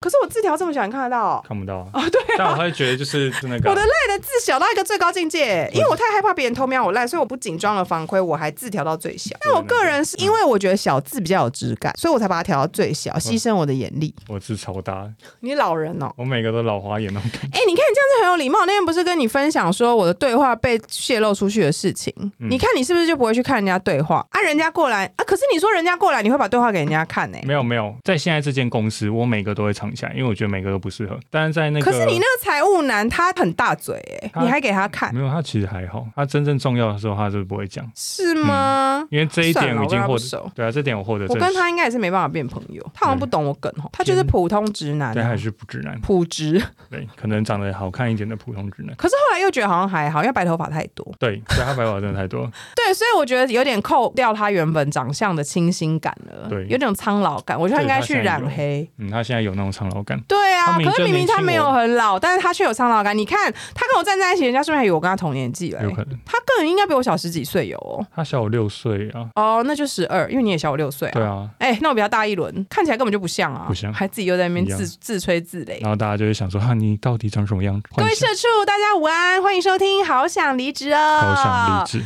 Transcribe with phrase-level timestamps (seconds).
[0.00, 1.44] 可是我字条这么小，你看得到哦？
[1.46, 2.08] 看不到啊。
[2.10, 9.36] 对、但我会觉得就是那个我的赖的字小到一个最高境界，因为我太害怕别人偷瞄我赖，所以我不仅装了防窥，我还字调到最小。
[9.40, 14.14] 但我个人是因为我觉得小字比较有质感，所以我才把它调到最小，牺牲我的眼力。
[14.28, 15.08] 我字超大，
[15.40, 17.58] 你老人哦，我每个都老花眼那种感觉。
[17.58, 18.60] 哎、你看你这样子很有礼貌。
[18.66, 24.40] 那天不是跟你分享说我的对话被泄露出去的事情，嗯你看你是不是就不会去看人家对话啊？
[24.42, 31.18] 人家过来啊，可是你说人家过来，你会把对话给人家看呢、没有没有，在现在这间公司，我每个都会藏起来，因为我觉得每个都不适合。
[31.30, 39.06] 但是在那个，可是你那个财务男他很大嘴哎、他你还给他看没有，他其实还好，他真正重要的时候他是不会讲，是吗？
[39.10, 46.62] 因为这一点我已经获得，对啊，这点我获得我，跟他应该也是没办法变朋友，他好像不懂我梗哦，他就是普通直男、啊但还，是不直男，普直。
[46.90, 48.94] 对，可能长得好看一点的普通直男。
[48.96, 51.06] 可是后来又觉得好像还好，因为白头发太多。
[51.18, 57.58] 对，对他白头发真的太多，对，所以我觉得有点扣掉他原本长相的清新感了，对有点苍老感。
[57.58, 58.88] 我觉得他应该去染黑。
[58.98, 63.16] 嗯，他现在有那种苍老感，对啊，可是明明他没有很老，但是他却有苍老感。
[63.16, 68.04] 你看他跟我站在一起，人家是不是还以为我跟他同年纪了、有可能他个人应该比我小十几岁有哦。
[68.14, 71.12] 他小我六岁啊，哦，那就十二，因为你也小我六岁啊。
[71.12, 75.80] 对啊，哎、那我比他大一轮，看起来根本就不像啊，不像还自己又在那边自自吹自擂。
[75.82, 77.80] 然后大家就会想说，哈，你到底长什么样？
[77.94, 81.20] 各位社畜，大家午安，欢迎收听《好想离职》哦。
[81.20, 82.04] 好想离职，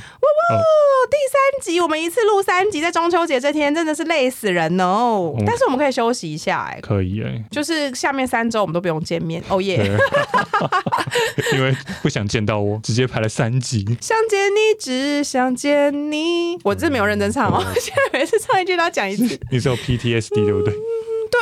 [1.33, 5.35] 三集，我们一次录三集，在中秋节这天真的是累死人哦。
[5.39, 9.43] 嗯但是我们可以休息一下、哎，可以哎，就是下面三周我们都不用见面。
[9.49, 9.77] 哦耶，
[11.55, 13.85] 因为不想见到我，直接排了三集。
[14.01, 16.59] 想见你，只想见你。
[16.65, 19.39] 我这没有认真唱哦， 现在每次唱一句都要讲一次。
[19.51, 20.73] 你是有 PTSD 对不对？
[20.73, 20.81] 对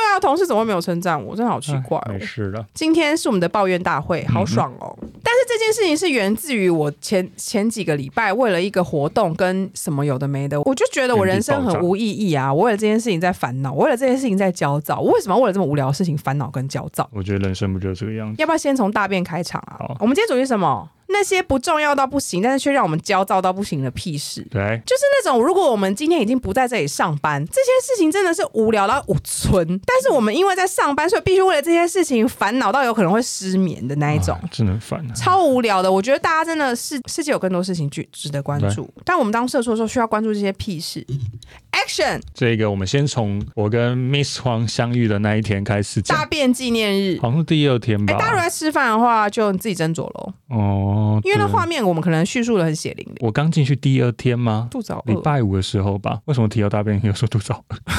[0.01, 1.35] 啊，同事怎么会没有称赞我？
[1.35, 2.13] 真的好奇怪哦哎。
[2.13, 4.97] 没事了，今天是我们的抱怨大会，好爽哦！
[5.23, 12.53] 但是这件事情是源自于我前前几个礼拜为了一个活动跟什么有的没的，我就觉得我人生很无意义啊！
[12.53, 17.09] 我为了这件事情在烦恼，我为了这件事情在焦躁，我为什么要为了这么无聊的事情烦恼跟焦躁？
[17.13, 18.35] 我觉得人生不就是这个样子？
[18.39, 19.97] 要不要先从大便开场啊好？
[19.99, 20.89] 我们今天主题是什么？
[21.11, 24.41] 那些不重要到不行，但是却让我们焦躁到不行的屁事。
[24.49, 29.65] 对，就是那种，如果我们今天已经不在这里上班，这些事情真的是无聊到无存。
[29.85, 34.35] 但是我们因为在上班，所以必须为了这些事情烦恼到有可能会失眠的那一种。
[34.35, 35.13] 啊真的烦啊。
[35.13, 41.05] 超无聊的，我觉得大家真的是世界有更多事情去值得关注，但我们当社畜的时候需要关注这些屁事。
[41.71, 42.21] Action！
[42.33, 47.17] 这个我们先从我跟 Miss 黄相遇的那一天开始大讲，便纪念日。
[47.21, 48.19] 好像是第二天哎、吧。
[48.19, 53.15] 大家如果在吃饭的话，就你自己斟酌喽，哦，因为那对画面我们可能叙述的很血淋淋。
[53.19, 54.67] 我刚进去第二天吗？
[54.69, 56.19] 肚子好礼，拜五的时候吧。
[56.25, 57.77] 为什么提到大便有时候肚子好饿？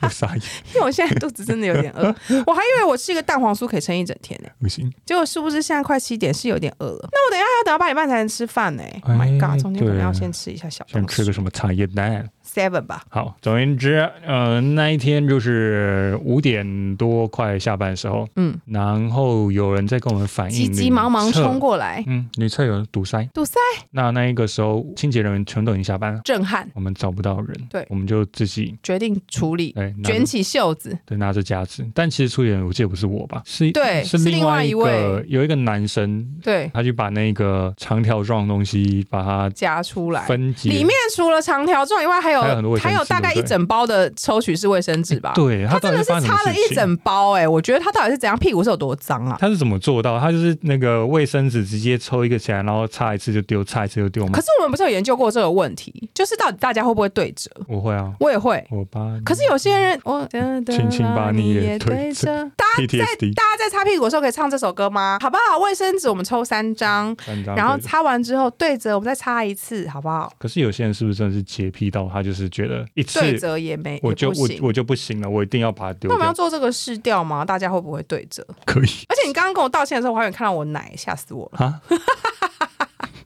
[0.00, 2.06] 我傻眼，因为我现在肚子真的有点饿，
[2.46, 4.90] 我还以为我吃一个蛋黄酥可以撑一整天呢、不行。
[5.04, 7.08] 结果是不是现在快七点，是有点饿了？
[7.12, 9.60] 那我等一下要等到八点半才能吃饭呢、Oh my 哎 god！
[9.60, 12.26] 中间可能要先吃一下小先东西吃个什么茶叶蛋？
[12.54, 13.02] ，seven 吧。
[13.08, 23.22] 好，总而言之，呃，那一天就是五点多快下班的时候，嗯，然后有人在跟我们反映，急急忙忙冲，过来，嗯，女厕有堵塞。
[23.34, 23.58] 堵塞，
[23.90, 27.86] 那那一个时候，清洁人员全都已经下班了，震撼，我们找不到人，对。
[27.88, 35.24] 我们就自己决定处理，哎卷起袖子，对拿着夹子，但其实处理人我记得不是我吧，是对是是另外一一位。
[35.28, 40.22] 有一个男生，对，他就把那个长条状的东西把它夹出来。
[40.26, 45.32] 分解，里面除了长条状以外，还有还有很多卫生纸还有大概对不对一整包的抽取式卫生纸吧。
[45.34, 49.36] 对他真的是发生什么擦了事情一整包哎、我觉得他到底是怎样，屁股是有多脏啊？
[49.40, 50.18] 他是怎么做到？
[50.18, 54.40] 他就是那个卫生纸直接抽一个起来，然后擦一次就丢，擦一次就丢吗可？
[54.40, 57.50] 是我们不是有研究过这个问题，就是到底大家会不会对折？
[57.68, 58.64] 我会啊，我也会。
[58.70, 60.26] 我吧可是有些人，我
[60.66, 62.50] 轻轻把你也对对折着。
[62.56, 65.18] 大家在 PTSD 大家在擦屁股的时候可以唱这首歌吗？
[65.20, 65.58] 好不好？
[65.58, 70.32] 卫生纸我们抽三张，三张然后擦完之后对折，我们再擦一次，好不好？
[70.38, 74.30] 可是有些人是不是真的是洁癖到他就是觉得一次对折也没，我就。
[74.32, 76.32] 我我就不行了，我一定要把它丢那我们要。
[76.32, 77.44] 做这个试调吗？
[77.44, 78.44] 大家会不会对折？
[78.64, 81.66] 可以而且你刚刚跟我道歉的时候，我还有看到我奶，吓死我了。
[81.66, 81.80] 啊？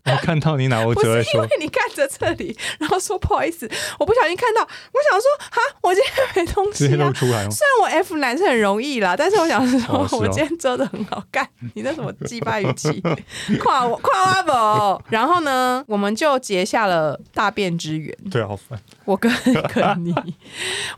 [0.07, 3.69] 我看到你哪，我只会说为你看着这里，然后说不好意思，
[3.99, 7.13] 我不小心看到，我想说哈，我今天没东西啊直接露。
[7.13, 7.49] 出来哦。
[7.51, 11.49] 虽然我 F 男是很容易啦，但是我想说，哦哦我今天遮的很好看。
[11.75, 13.03] 你那什么鸡巴语气，
[13.61, 15.05] 夸我夸我不？
[15.11, 18.17] 然后呢，我们就结下了大便之缘。
[18.31, 18.79] 对，好烦。
[19.07, 19.33] 我跟
[19.73, 20.15] 跟你，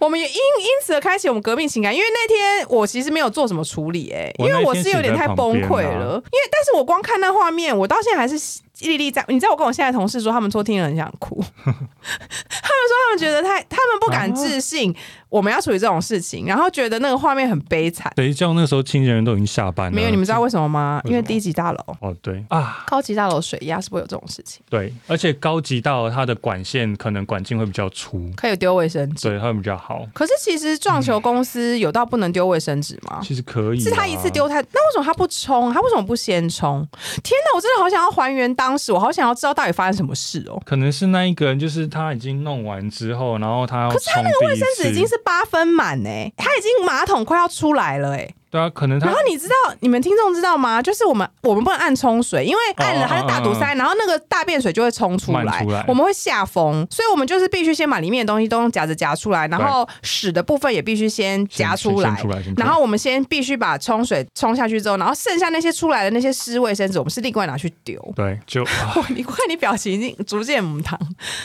[0.01, 1.95] 我们也因因此而开启我们革命情感。
[1.95, 6.15] 因为那天我其实没有做什么处理、欸，因为我是有点太崩溃了。
[6.15, 8.35] 因为但是我光看那画面，我到现在还是
[8.81, 9.25] 历历在。
[9.29, 11.39] 你知道我跟我现在同事说，他们说听了很想哭。
[11.65, 14.95] 他们说他们觉得太，他们不敢置信
[15.29, 18.13] 我们要处理这种事情，然后觉得那个画面很悲惨。
[18.17, 19.95] 等一下，那时候清洁人都已经下班了。
[19.95, 21.01] 没有，你们知道为什么吗？
[21.05, 29.29] 为什么因为低级大楼、哦，对啊，高级大楼水压是不会有这种事情，对，而且高级大楼它的管线可能管径会比较粗，可以丢卫生纸。
[29.29, 30.07] 对，它会比较好。
[30.15, 33.21] 可是其实撞球公司有到不能丢卫生纸吗？
[33.23, 35.73] 其实可以啊，是他一次丢太，那为什么他不冲？
[35.73, 36.87] 他为什么不先冲？
[37.23, 40.61] 天哪，我真的好想要还原当时，我好想要知道到底发生什么事哦。
[40.65, 48.35] 可能是那一个人，就是他已经弄完之后，然后他要可是他那个卫生纸已经，是八分满哎，他已经马桶快要出来了哎。
[48.51, 50.81] 对啊，可能他然后你知道，你们听众知道吗？
[50.81, 62.17] 就是我们我们不能按冲水，因为按了哦它是大堵塞，然后那个大便水就会冲出来我们会下风，所以我们就是必须先把里面的东西都用夹子夹出来，然后屎的部分也必须先夹出来
[62.57, 68.01] 然后我们先必须把冲水冲下去之后，然后剩下那些出来的那些湿卫生纸，我们是另外拿去丢。
[68.17, 68.65] 对，就
[69.15, 70.99] 你看你表情已经逐渐母汤，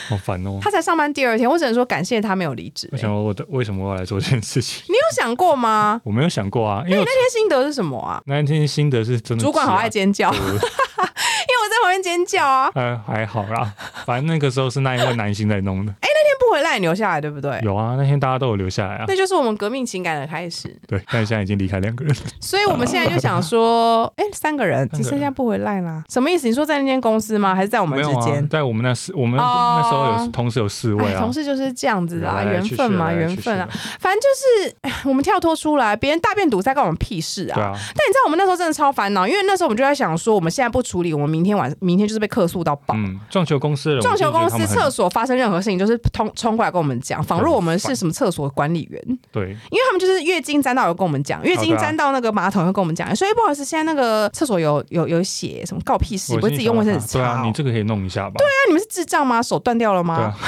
[0.08, 0.58] 好烦哦。
[0.60, 4.82] 他才上班第二天，我只能说感谢他没有离职、我欸想我的为什么我要来做这件事情？
[4.88, 6.00] 你有想过吗？
[6.04, 8.22] 我没有想过啊，因为我那天心得是什么啊？
[8.26, 10.30] 那一天心得是真的，主管好爱尖叫，
[11.84, 12.70] 旁边尖叫啊。
[12.74, 13.72] 呃，还好啦，
[14.06, 15.92] 反正那个时候是那一位男星在弄的。
[16.00, 17.60] 哎那天不回来，你留下来对不对？
[17.62, 19.04] 有啊，那天大家都有留下来啊。
[19.06, 20.74] 那就是我们革命情感的开始。
[20.88, 22.22] 对，但现在已经离开两个人了。
[22.40, 26.46] 所以我们现在就想说，哎、三个人三个人只剩下不回来啦，什么意思？
[26.48, 27.54] 你说在那间公司吗？
[27.54, 31.32] 还是在我们之间？，在我们那四，我们哦那时候有同时有四位哎，啊同。
[31.32, 33.68] 事就是这样子啦，来来去去缘分嘛，缘分啊。
[33.98, 34.28] 反正就
[34.68, 37.54] 是哎我们跳脱出来，别人大便堵塞关我们屁事啊。
[37.54, 42.94] 对啊，但你知道我们那时候真的超烦恼，因为那时候我们就在想说，我们现在不处理，我们明天晚明天就是被客诉到爆。
[42.94, 49.02] 嗯，撞球公司撞球公司厕所发生任何事情，就是通冲过来跟我们讲，仿若我们是什么厕所管理员。
[49.32, 58.34] 对，因为他们就是月经沾到有跟我们讲，月经沾到那个马桶会跟我们讲，所以不好意思，现在那个厕所有有有血，什么告屁事，不会自己用卫生纸擦、对啊，哦你这个可以弄一下吧？
[58.38, 59.42] 对啊你们是智障吗？
[59.42, 60.16] 手断掉了吗？
[60.16, 60.38] 对啊，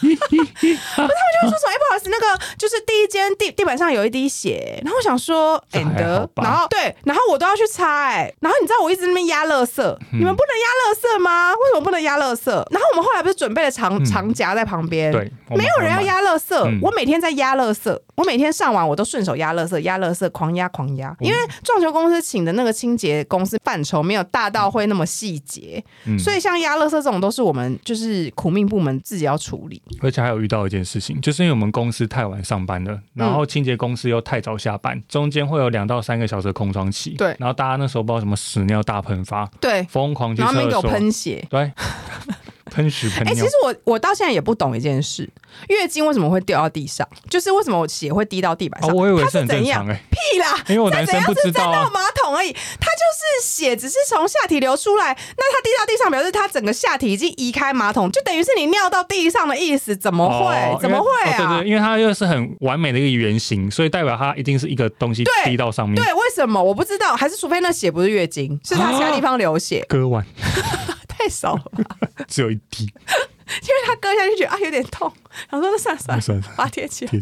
[0.02, 1.70] 就会说什么？
[1.70, 11.52] 哎、不好意思，那个就是第一间地地板上有一滴血，然后我想说，and，吧然后对，然后我都要去擦，哎，然后你知道我一直在那边压垃圾，嗯你们不能压垃圾吗？
[11.52, 12.50] 为什么不能压垃圾？
[12.50, 21.14] 然后我们后来不是准备了长、嗯长夹在旁边，对，没有人要压垃圾，嗯我每天在压垃圾，我每天上完我都顺手压垃圾，压垃圾，狂压狂压。
[21.20, 29.80] 因为撞球公司请的那个清洁公司范畴没有大到会那么细节，嗯所以像压垃圾这种都是我们就是苦命部门自己要处理。
[30.00, 37.10] 而且还有遇到一件事情，就是因为我们公司太晚上班了，然后清洁公司又太早下班，中间会有两到三个小时的空窗期。
[37.10, 41.46] 对然后大家那时候不知道什么屎尿大喷发，对，疯狂去然后他们给我厕所，喷血。
[41.50, 41.72] 对，
[42.80, 43.44] 喷屎喷哎、尿。
[43.44, 45.28] 其实我我到现在也不懂一件事，
[45.68, 47.06] 月经为什么会掉到地上？
[47.28, 48.96] 就是为什么我血会滴到地板啊，上？
[48.96, 49.86] 我以为是很怎样？
[49.86, 50.64] 正常哎、屁啦！
[50.68, 51.90] 因为我男生不知道啊到。
[51.90, 55.16] 马桶而已，它就是血，只是从下体流出来。
[55.36, 59.94] 那它滴到地上，表示它整个下体已经移开马桶，就等于是你尿到地上的意思。
[59.96, 60.54] 怎么会？
[60.56, 61.58] 哦怎么会因为哦对啊？
[61.60, 67.14] 对，因为它又是很完美的一个圆形，所以代表它一定是一个东西滴到上面，对，为什么我不知道？
[67.16, 70.24] 还是除非那血不是月经，是它其他地方流血，割完
[71.22, 71.96] 太少了吧？
[72.26, 72.84] 只有一滴，
[73.62, 75.12] 因为他割下去觉得啊有点痛，
[75.48, 77.06] 然后说那算了算了，算了把它贴起。
[77.10, 77.20] 等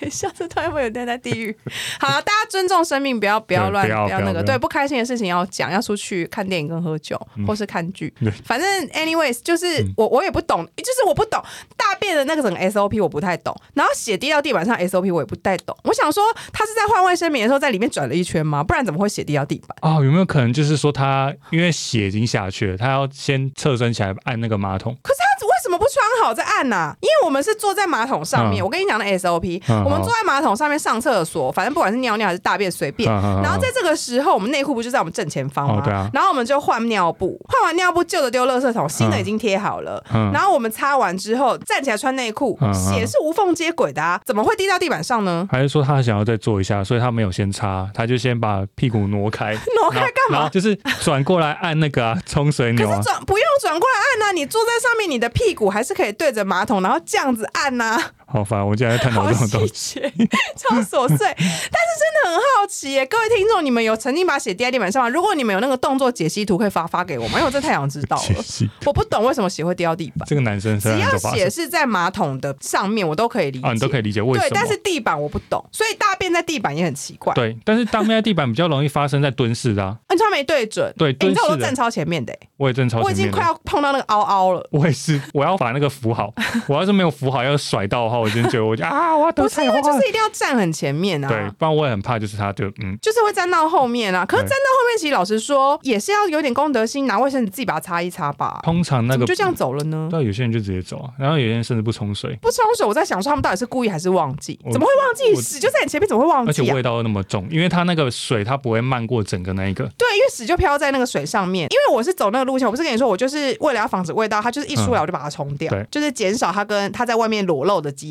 [0.00, 1.56] 一下，这突然会有人在地狱？
[2.00, 8.12] 好了，大家尊重生命，不要不要乱，不要要那个，对不开心的事情要讲，要出去看电影跟喝酒，或是看剧。
[8.44, 11.42] 反正 anyways，就是我我也不懂，就是我不懂
[11.76, 15.76] 大便的那个整个 SOP 我不太懂，然后血滴到地板上 SOP 我也不太懂。
[15.84, 16.22] 我想说，
[16.52, 18.62] 他是在换卫生棉的时候在里面转了一圈吗？
[18.62, 19.76] 不然怎么会血滴到地板？
[19.82, 24.96] 哦，有没有可能就是说他因为血已经下去了，他要先侧身起来按那个马桶？
[25.02, 33.10] 可是他为什么不穿好再按呐、因为我们是坐在马桶上面，嗯我跟你讲的 SOP，、嗯我们坐在马桶上面上厕所，反正不管是尿尿还是大便随便。
[33.42, 35.80] 然后在这个时候，我们内裤不就在我们正前方吗？
[35.80, 40.02] 哦对啊然后我们就换尿布，换完尿布旧的丢垃圾桶，新的已经贴好了。
[40.14, 45.46] 嗯然后我们擦完之后站起来穿内裤，血是无缝接轨的啊，怎么会滴到地板上呢？
[45.50, 50.48] 还是说他想要再做一下，所以他没有先擦，他就先把屁股挪开， 挪开干嘛？
[50.48, 52.96] 就是转过来按那个啊冲水钮啊。
[52.96, 57.98] 可是转不用转过来按啊、你坐在上面，你的屁股还是可以对着马桶，然后这样子按呐、
[58.32, 60.00] 好烦，我竟然在探讨好这种东细西。
[60.00, 60.12] 节，
[60.56, 65.08] 超琐碎， 但是真的很好奇耶，各位听众，你们有曾经把血滴在地板上吗？
[65.08, 67.32] 如果你们有那个动作解析图，可以发发给我吗？
[67.34, 70.26] 因为我真的太想知道了，我不懂为什么血会滴到地板。
[70.28, 79.96] 这个男生只要虽然就发生血是在马桶的上面，我都可以理解，啊，你都可以理解为什么对，但是地板我不懂，所以大便在地板也很奇怪。，对，但是大便在地板比较容易发生在蹲式的啊。
[80.06, 84.68] 而且他没对准，对欸你知道我都站超前面的耶，我也正超前面我已经快要碰到那个凹凹了。
[84.70, 86.32] 我也是，我要把那个扶好。
[86.68, 91.28] 我要是没有扶好，要甩到的话，我真觉得我就 啊，我要得不是因为就是一定要站很前面啊。
[91.28, 98.60] 对，不然我也很怕，就是他就嗯，就是会站到后面啊，可是对站到后面，其实老实说，也是要有点公德心，拿卫生纸自己把它擦一擦吧。
[98.62, 100.08] 通常那个么就这样走了呢？
[100.10, 104.58] 对，有些人就直接走啊，然后有些人甚至不冲水，不冲水，我在想说他们到底是故意还是忘记？
[104.64, 105.32] 我怎么会忘记？
[105.34, 106.50] 我屎就在你前面，怎么会忘记啊？
[106.50, 111.68] 而且味道又那么重，因为它那个水它不会漫过整个那一个，对，因为屎就飘在那个水上面。
[111.70, 118.09] 因为我是走那个路线，我不是跟你说，我就是为了要防止味道，它就是一出来我就把它冲掉，对就是减少它跟它在外面裸露的机、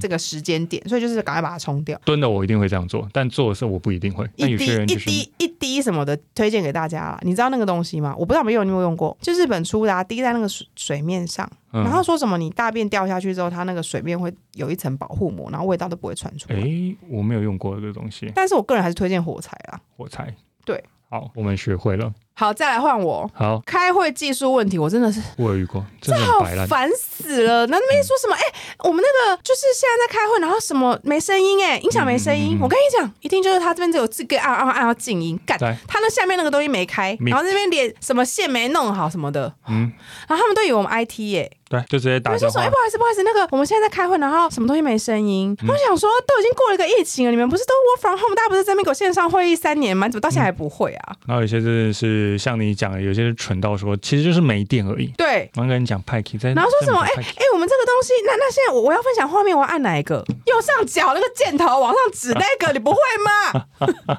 [0.00, 2.00] 这个时间点，所以就是赶快把它冲掉。
[2.04, 4.28] 蹲的我一定会这样做，但做的时候我不一定会。
[4.36, 7.18] 但有一滴一滴一滴什么的，推荐给大家啦。
[7.22, 8.14] 你知道那个东西吗？
[8.18, 16.60] 我不知道没有你有没有用过，就日本出的、啊，滴在那个水水面上，嗯然后说什么你大便掉下去之后，它那个水面会有一层保护膜，然后味道都不会传出来。
[16.60, 19.80] 诶，我没有用过这个东西，但是我个人还是推荐火柴啦。
[19.96, 20.34] 火柴。
[20.64, 22.12] 对，好，我们学会了。
[22.40, 23.30] 好，再来换我。
[23.34, 26.42] 好，开会技术问题，我真的是我有遇过，真的好。
[26.66, 27.66] 烦死了。
[27.66, 28.34] 那那边说什么？
[28.34, 28.40] 哎、
[28.78, 32.54] 我们那个就是现在在开会，然后什么没声音、哎，音响没声音。
[32.54, 39.92] 嗯嗯嗯我跟你讲，一定就是他这边只有这个按按按要静音，干，他那下面那个东西没开，然后那边连什么线没弄好什么的，嗯，
[40.26, 42.76] 然后他们都以为我们 IT 耶、对，就直接打就说：“哎、话不。
[42.80, 45.54] 好意思，不好意思，那个我们现在在开会，然后什么东西没声音。
[45.60, 50.08] 嗯我想说，都已经过了一个疫情了，你们不是都 work from home，大家不是在那边给我线上会议三年吗？
[50.08, 51.16] 怎么到现在还不会啊？
[51.26, 55.06] 然后有些真的是像你讲的，有些是蠢到说其实就是没电而已。
[55.16, 55.50] 对。
[55.54, 57.00] 然后跟你讲派 key 在，然后说什么？
[57.00, 60.24] 哎、哎、我们这个东西，那那现在我我要分享画面，我要按哪一个？
[60.46, 63.66] 右上角那个箭头往上指那个，你不会吗？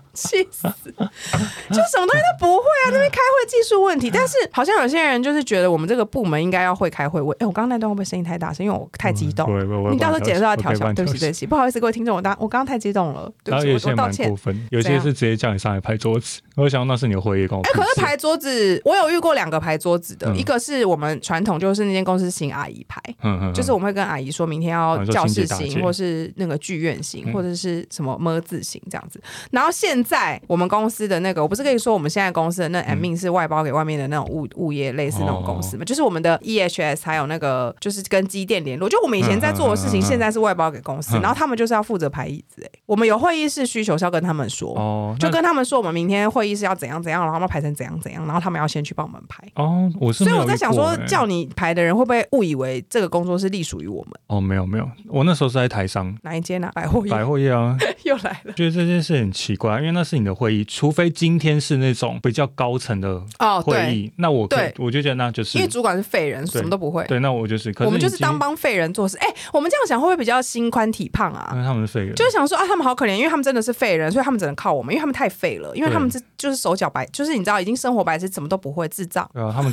[0.14, 0.68] 气死！
[0.68, 4.10] 就什么东西都不会啊，那边开会技术问题。
[4.12, 7.22] 但是好像有些人就是觉得我们这个部门应该要会开会。
[7.22, 8.66] 我哎、我刚刚那段会不会声音太大声？
[8.66, 9.46] 因为我太激动。
[9.46, 14.34] 不会不会我会你到时候帮剪的时候要调小，对不起对不起，不好意思各位听众，我当我刚刚太激动了，对不起，我我道歉
[14.70, 16.42] 有些是直接叫你上来拍桌子。
[16.56, 17.72] 我想那是你的会议跟我哎。
[17.74, 29.22] 可是排桌子，我有遇过两个排桌子的，嗯一个是我们传统就是那间公司请阿姨排，嗯，嗯嗯，就是我们会跟阿姨说明天要教室型，或是那个剧院型，嗯或者是什么么字型这样子。
[29.52, 35.86] 然后现在我们公司的那个，我不是跟你说我们现在公司的那 M 命是外包给外面的那种物物业类似那种公司嘛？
[35.86, 42.62] 就是我们的 EHS 还有那个就是跟机电联络，就我们以前在做的事情，现在是外包给公司，嗯然后他们就是要负责排椅子。
[42.64, 44.72] 哎，我们有会议室需求是要跟他们说。
[44.78, 49.44] 哦，就跟他们说，我们明天会议室要怎样怎样，然后他们排成怎样怎样，然后他们要先去帮我们排。
[49.56, 54.14] 哦，我是所以我在想说，叫你排的人会不会误以为这个工作是隶属于我们？
[54.28, 56.72] 哦，没有没有，我那时候是在台商哪一间啊？
[56.76, 58.54] 百货业百货业啊， 又来了。
[58.54, 67.04] 觉得这件事很奇怪，因为那是你的会议，除非今天是那种比较高层的哦，会议，那我对我就觉得那就是因为主管是废人，什么都不会。
[67.06, 69.18] 对，那我就是，可我们就是当帮废人做事。
[69.18, 71.50] 哎、我们这样想会不会比较心宽体胖啊？
[71.54, 79.30] 因为他们是废人，就是想说啊，他们好可怜，因为他们真的是废人，所以他们只能靠我们，因为他们太废了，因为他们是就是手脚白，就是你知道已经生活白痴，什么都不会，智障。
[79.32, 79.72] 对啊，他们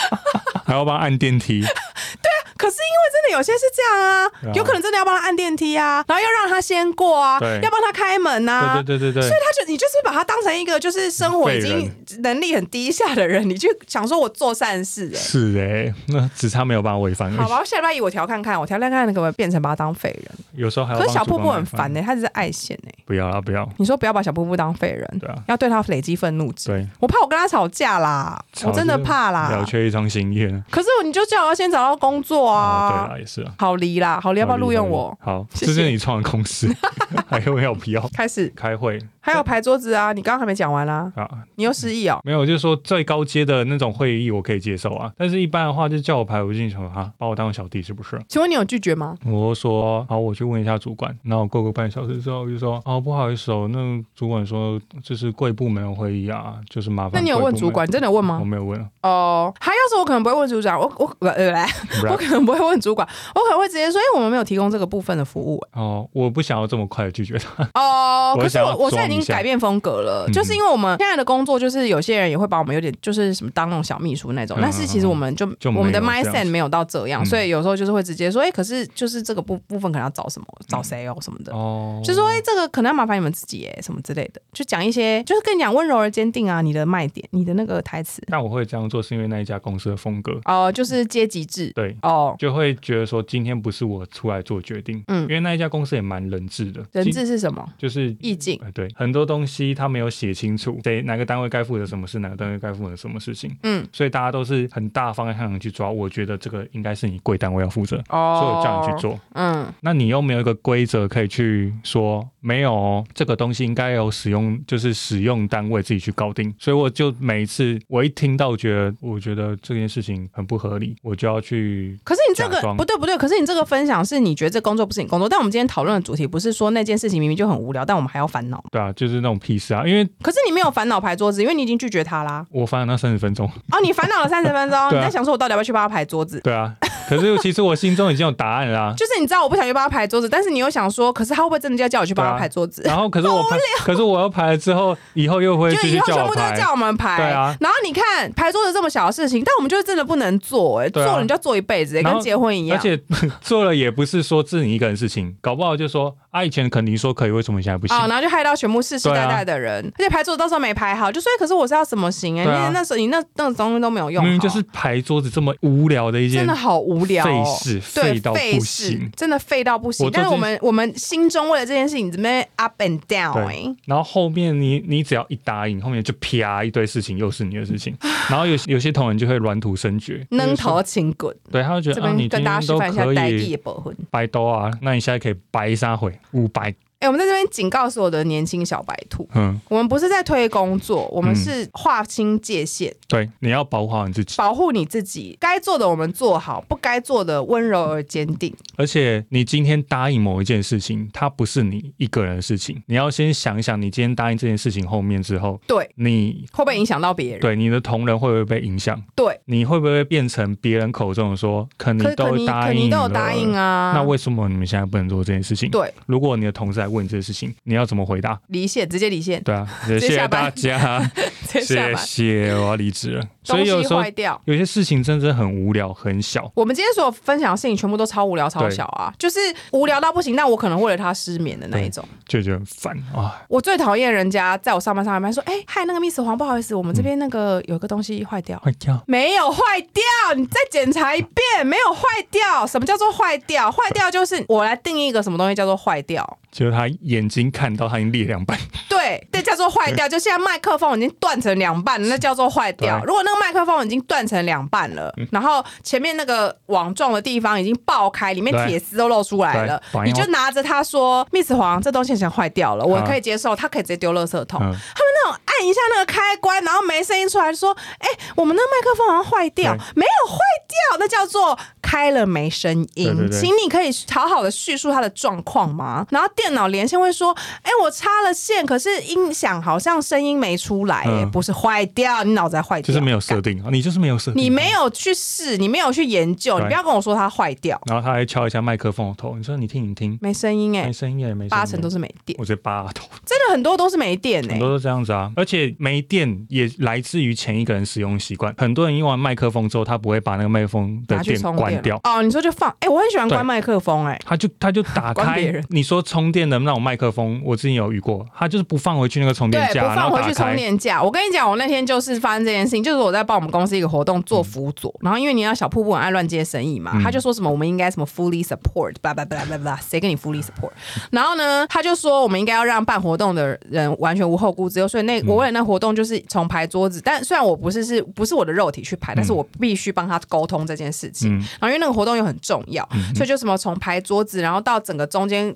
[0.64, 1.62] 还要帮按电梯，
[2.58, 4.52] 可是因为真的有些是这样啊，啊。
[4.52, 8.82] 有可能真的要帮他按电梯啊，然后要让他先过啊，要帮他开门啊。
[8.84, 20.38] 对对对对对，他就你就是把他当成一个就是生活已经能力很低下的人，你就想说我做善事哎、是哎，那只差没有帮他违反，好吧，我下礼拜一我调看看，我调看看可不可以变成把他当废人。
[20.54, 26.68] 有时候还要帮主可是小瀑布很烦呢、他只是爱线呢、不要啊不要，你说不要把小瀑布当废人，对啊，要对他累积愤怒值。
[26.68, 29.50] 对，我怕我跟他吵架啦，我真的怕啦。
[29.50, 29.64] 了。
[29.68, 30.64] 却一桩心愿。
[30.70, 33.06] 可是你就叫我要先找到工作啊，对啊。
[33.08, 33.54] 啦也是啊。
[33.58, 35.16] 好离啦，好离，要不要录用我？
[35.20, 36.68] 好，谢谢这是你创的公司，
[37.28, 38.98] 还有没有必要开始，开会
[39.28, 41.28] 还有排桌子啊，你刚刚还没讲完啦，啊？
[41.56, 42.20] 你又失忆哦。
[42.24, 48.20] 没有，就是说最高阶的那种会议我可以接受啊，但是一般的话就叫我排，我就心想啊，把我当小弟是不是？
[48.28, 49.16] 请问你有拒绝吗？
[49.24, 51.16] 我说好，我去问一下主管。
[51.22, 53.78] 然后过个半小时之后，我就说哦，不好意思哦，那
[54.14, 57.12] 主管说这是贵部门的会议啊，就是麻烦。
[57.14, 57.70] 那你有问主？
[57.70, 57.86] 管？
[57.86, 58.38] 你真的有问吗？
[58.40, 61.66] 我没有问，哦，他要是我可能不会问主管，我我呃来，
[62.00, 65.62] 不然我可能不会问主管，我可能会直接说，因为，我们没有提供这个部分的服务。
[65.74, 67.68] 哦，我不想要这么快的拒绝他。
[67.74, 77.26] 哦，可是我我我现在已经改变风格了，嗯就是因为我们现在的工作，就是有些人也会把我们有点就是什么当那种小秘书那种，嗯但是其实我们就就我们的 mindset 没有到这样，嗯。
[77.26, 81.52] 所以有时候就是会直接说，哎，可是就是这个部部分可能要找什么，找谁哦什么的。
[81.52, 88.22] 哦，就说哎、这个可能要麻烦你们自己哎，什么之类的，就讲一些，就是跟你讲温柔而坚定啊，你的卖点，你的那个台词。
[88.28, 91.70] 但我会这样做是因为那一家公司的风格，哦，就是阶级制。
[91.74, 95.22] 对，哦，就会觉得说今天不是我出来做决定，嗯。
[95.22, 97.66] 因为那一家公司也蛮人质的，人质是什么？
[97.76, 98.58] 就是意境。
[98.62, 105.88] 呃，对，很多东西他没有写清楚，谁哪个单位该负责什么事，哪个单位该负责什么事情，嗯所以大家都是很大方向的去抓。
[105.90, 109.18] 我觉得这个应该是你贵单位要负责，哦所以叫你去，做。
[109.34, 116.52] 嗯那你又没有一个规则可以去说，没有哦，这个东西应该有使用，就是使用单位自己去搞定。
[116.58, 123.16] 所以我就每一次我一听到觉得，我觉得这件事情很不合理，我就要去可是你这个不对对不对？
[123.16, 128.64] 可是你这个分享是你觉得这工作不是你工作，但我们今天讨论的主题不是说那件事情明明就很无聊，但我们还要烦恼。
[128.72, 132.44] 对啊，就是那种屁事啊，因为可是你没有烦恼排桌子，因为你已经拒绝他啦。
[132.50, 133.46] 我烦恼那三十分钟。
[133.72, 136.40] 哦，你烦恼了三十分钟， 啊你在想说我到底要不要去帮他排桌子？
[136.40, 136.74] 对啊，
[137.08, 138.94] 可是其实我心中已经有答案啦啊。
[138.96, 142.82] 就是你知道我不想去帮他排桌子，但是你又想说，可是他会不会真的就要叫我去帮他啊排桌子？
[142.84, 146.56] 然后可是我排，可是我要排了之后，以后又会就继续以后全部都叫我排。
[146.56, 152.78] 叫我们排，对啊然后你看排桌子这么小的事情，但我们就是真的不能做、哎、对啊做了你就要做一辈子、哎然后跟结婚一样。
[152.78, 153.00] 而且
[153.40, 157.96] 做了也不是说是你一个人的事情，搞不好就说啊，以前肯定说可以，为什么现在不行？
[157.96, 167.58] 哦，然后就害到全部世世代代的人，而且排桌子到时候没排好，就说哎可是我是要怎么行哎、那时候你那那种东西都没有用，明明就是排桌子这么无聊的一件真的好无聊、废哦。
[167.60, 169.10] 事，对，废到不行。
[169.16, 170.08] 真的废到不行。
[170.12, 177.96] 但是我们我们心中为了这件事情怎么 up and down 然后后面你你只要一答应，后面就啪一堆事情又是你的事情，
[178.30, 181.34] 然后有有些同仁就会软土生绝，扔就是说头请滚。
[181.50, 183.96] 对，他就觉这得啊，你今天都可以的保婚。
[184.10, 195.36] 掰兜啊，那你现在可以掰三回五百，哎、我们在这边警告所有的年轻小白兔，嗯，我们不是在推工作，我们嗯是划清界限，对，你要保护好你自己，保护你自己。
[195.38, 198.52] 该做的我们做好，不该做的温柔而坚定。
[198.76, 207.40] 而且你今天答应某一件事情，它不是你一个人的事情，你要先想一想，你今天答应这件事情后面之后，对，你会不会影响到别人？
[207.40, 209.00] 对你的同仁会不会被影响？
[209.14, 213.92] 对，你会不会变成别人口中的说，可你都可可你答应可你都有答应啊。
[213.94, 215.70] 那为什么你们现在不能做这件事情？
[215.70, 218.38] 对如果你的同事来问这个事情，你要怎么回答？
[218.48, 221.10] 离线，直接离线，对啊，谢谢大家，
[221.44, 223.24] 谢，谢，我要离职了。
[223.42, 224.40] 所东以有时候西坏掉。
[224.44, 226.50] 有些事情真的很无聊，很小。
[226.54, 229.38] 我们今天所分享的事情全部都超无聊、超小啊，就是
[229.72, 232.04] 无聊到不行，但我可能为了他失眠的那一种。
[232.26, 233.42] 就觉得很烦啊！
[233.48, 238.58] 我最讨厌人家在我上班上班说：“哎、嗨，那个 Miss 黄，不好意思，我们这边那个有个东西坏掉。
[238.58, 242.66] 坏掉，没有坏掉，你再检查一遍，没有坏掉。
[242.66, 243.72] 什么叫做坏掉？
[243.72, 246.38] 坏掉就是我来定义一个什么东西叫做坏掉。
[246.50, 248.56] 就是他眼睛看到他已经裂两半，
[248.88, 250.08] 对，这叫做坏掉。
[250.08, 253.02] 就现在麦克风已经断成两半，那叫做坏掉。
[253.04, 264.60] 如果那个麦克风已经断成两半了，然后前面那个网状的地方已经爆开，里面铁丝都露出来了，你就拿着它说：“Miss 黄，这东西想坏掉了，我啊可以接受。”他可以直接丢垃圾桶。
[264.62, 273.28] 嗯，那种按一下那个开关，然后没声音出来，说：“哎、我们那个麦克风好像坏掉，没有坏掉，那叫做开了没声音。
[273.32, 276.06] 请你可以好好的叙述它的状况吗？
[276.10, 281.30] 然后电脑连线会说：“哎、我插了线，可是音响好像声音没出来、哎、嗯。
[281.30, 284.68] 不是坏掉，你脑子还坏掉，就是没有设定啊，你就是没有设定，你没。
[284.68, 294.44] 有去试，你没有去研究，你不要跟我说它坏掉，然后他还敲一下麦克风的头，你说你听你听，没声音哎、没声音也没八成都是没电，我直接扒他头，真的很多都是没电。
[294.44, 295.32] 哎、很多都这样子啊。
[295.34, 301.98] 而且没电也来自于前一个人使用习惯，很多人用完麦克风之后，他不会把那个麦克风的电关掉。
[302.04, 311.02] 哦，你说就放，哎、我很喜欢关麦克风哎、他就他就打开你说充电的那种麦克风，我之前有遇过，他就是不放回去那个充电对，架，不放回去充电架。
[311.02, 320.70] 我跟你讲，我那天就是发生这件事情，就是我在帮我们公司一个活动做辅佐，然后因为你要小瀑布很爱乱接生意嘛，嗯他就说什么我们应该什么 fully support，巴拉巴拉巴拉巴拉，谁跟你 fully support？
[321.10, 331.36] 然后呢，他就说我们应该要让办活动的人完全无后顾之忧，所以那我为了那活动就是从排桌子，但虽然我不是是不是我的肉体去排，但是我必须帮他沟通这件事情。
[331.36, 335.54] 嗯然后因为那个活动又很重要，所以就什么从排桌子，然后到整个中间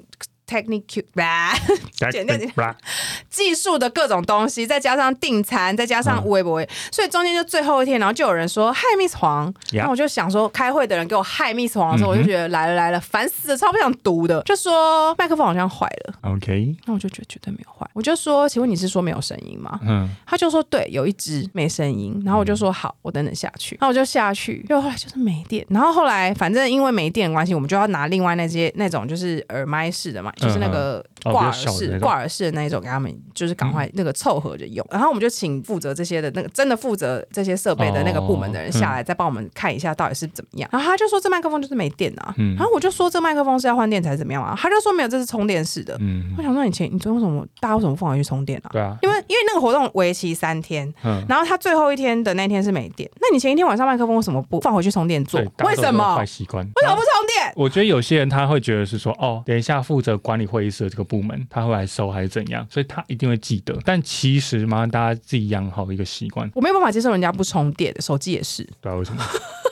[0.52, 1.02] technique
[3.30, 6.28] 技术的各种东西，再加上订餐，再加上嗯。
[6.32, 19.78] 微博，所以中间就最后一天，然后就有人说嗨 Miss 黄，呀然后我就想说开会的人给我嗨 Miss 黄的时候，我就觉得来了来了，烦死了，超不想读的，就说麦克风好像坏了，，OK，那我就觉得绝对没有坏，我就说请问你是说没有声音吗？
[19.82, 42.56] 嗯，他就说对，有一只没声音，然后我就说好，我等等下去，那我就下去，就后来就是没电，然后后来反正因为没电的关系，我们就要拿另外那些那种就是耳麦式的嘛，就是那个哦挂耳式挂耳式的那一种，给他们就是赶快那个凑合着用，然后我们就请负责这些的那个真的负责这些设备的那个部门的人哦下来，再帮我们看一下到底是怎么样，然后他就说这麦克风就是没电啊，嗯。
[42.56, 48.70] 然后我就说这麦克风是要换电才是怎么样啊，他就说没有，这是充电式的，嗯，我想说你前你昨天为什么大家为什么不放回去充电啊？
[48.72, 56.16] 对啊，因为因为那个活动为期三天，嗯，然后他最后一天的那天是没电，那你前一天晚上麦克风为什么不放回去充电做为什么？
[56.16, 56.64] 坏习惯？
[56.64, 57.52] 为什么不充电？
[57.56, 63.78] 我觉得有些人他会觉得是说，哦，等一下负责管理会议室的这个部门他会来收还是怎样，所以他一定会记得。
[63.84, 68.66] 但其实嘛，大家自己养好一个习惯，我没有办法接受人家不充电的，手机也是。
[68.80, 69.22] 对啊，为什么？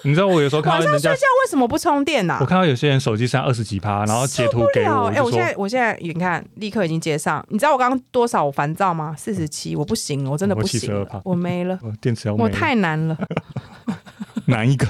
[0.04, 7.42] 你知道我有时候看到人家睡觉，为什么不充电呢、我看到有些人手机上二十几趴，然后截图给我，哎、我现在我现在你看，立刻已经接上。
[7.48, 9.14] 你知道我刚刚多少我烦躁吗？
[9.16, 13.16] 四十七，我不行，我真的不行我了72%，我没了，哦电池要没了我太难了。
[14.46, 14.86] 难一个？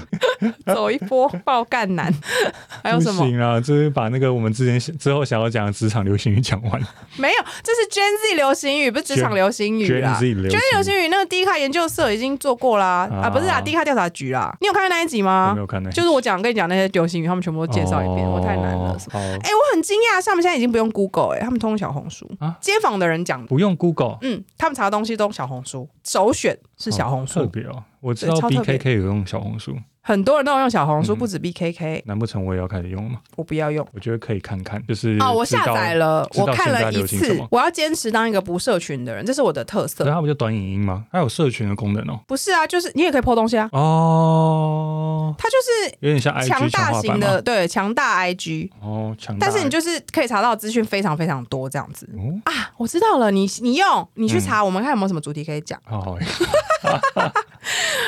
[0.66, 2.12] 走一波爆干男，
[2.83, 3.24] 还有什么？
[3.24, 6.81] 行啊，就是把那个我们之前之后想要讲的职场流行语讲完。
[7.16, 10.16] 没有，这是 Gen Z 流行语，不是职场流行语啦。
[10.20, 10.35] Gen Z
[10.72, 14.57] 流行语那个 D 卡研究社已经做过啦，啊，不是啊，，D 卡调查局啦。
[14.61, 15.53] 你有看那一集吗？
[15.55, 18.96] 没有看那，就是我讲跟你讲那些流行语，他们全部都介绍一遍，我太难了。
[19.12, 22.57] 哎，我很惊讶，他们现在已经不用 Google，哎，他们通过小红书啊。
[22.61, 27.83] 街访的人讲不用 Google，嗯，他们查的东西都小红书首选是小红书，特别哦。
[28.00, 29.76] 我知道 BKK 有用小红书。
[30.02, 32.02] 很多人都用小红书，不止 BKK。
[32.06, 33.20] 难不成我也要开始用吗？
[33.36, 33.86] 我不要用。
[33.92, 37.38] 我觉得可以看看，就是哦，我下载了，我看了一次。
[37.50, 40.04] 我要坚持当一个不社群的人，这是我的特色。
[40.04, 41.04] 它不就短影音吗？
[41.12, 42.18] 它有社群的功能哦。
[42.26, 43.68] 不是啊，就是你也可以 po 东西啊。
[43.72, 45.34] 哦。
[45.38, 48.70] 它就是有点像强大型的，对，强大 IG。
[48.80, 49.46] 哦，强大。
[49.46, 52.08] 但是你就是可以查到资讯非常非常多这样子。
[52.44, 55.78] 啊，我知道了，你你用你去查，我们看有没有什么主题可以讲。
[55.84, 56.16] 好。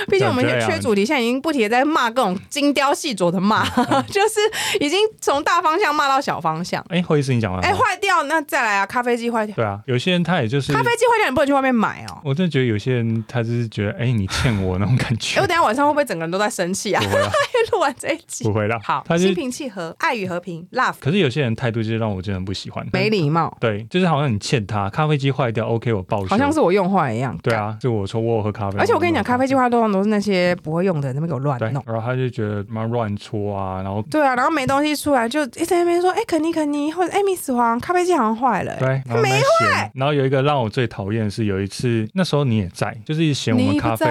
[0.08, 3.64] 毕竟我们缺主题，现在已经不停的在骂各种精雕细琢的骂，
[4.08, 4.40] 就是
[4.80, 6.84] 已经从大方向骂到小方向。
[6.88, 7.60] 哎，会议室你讲完？
[7.62, 8.86] 哎，坏掉，那再来啊！
[8.86, 9.54] 咖啡机坏掉。
[9.56, 12.18] 对啊，有些人他也就是咖啡机坏掉，你不能去外面买哦。
[12.24, 15.38] 我真的觉得有些人他就是觉得，哎，你欠我那种感觉。
[15.40, 17.02] 哎，我等下晚上会不会整个人都在生气啊？
[17.72, 18.78] 录完这一集不会的。
[18.82, 20.94] 好，心平气和，爱与和平，love。
[21.00, 23.56] 可是有些人态度就是让我真的不喜欢，没礼貌。
[23.60, 26.22] 对，就是好像你欠他咖啡机坏掉，OK，我报。
[26.26, 27.38] 好像是我用坏一样。
[27.42, 28.78] 对啊，就我说我有喝咖啡。
[28.78, 31.82] 而且我跟你讲，咖啡机坏多都是那些不会用的，那边给我乱弄。
[31.86, 38.76] 然后他就觉得妈乱搓啊，然后对啊，然后没东西出来，就一在那边说，哎，肯尼肯尼，或者哎，Miss 黄，咖啡机好像坏了。
[38.78, 39.90] 对，没坏。
[39.94, 44.06] 然后有一个让我最讨厌的是，有一次那时候你也在，就是嫌我们咖啡。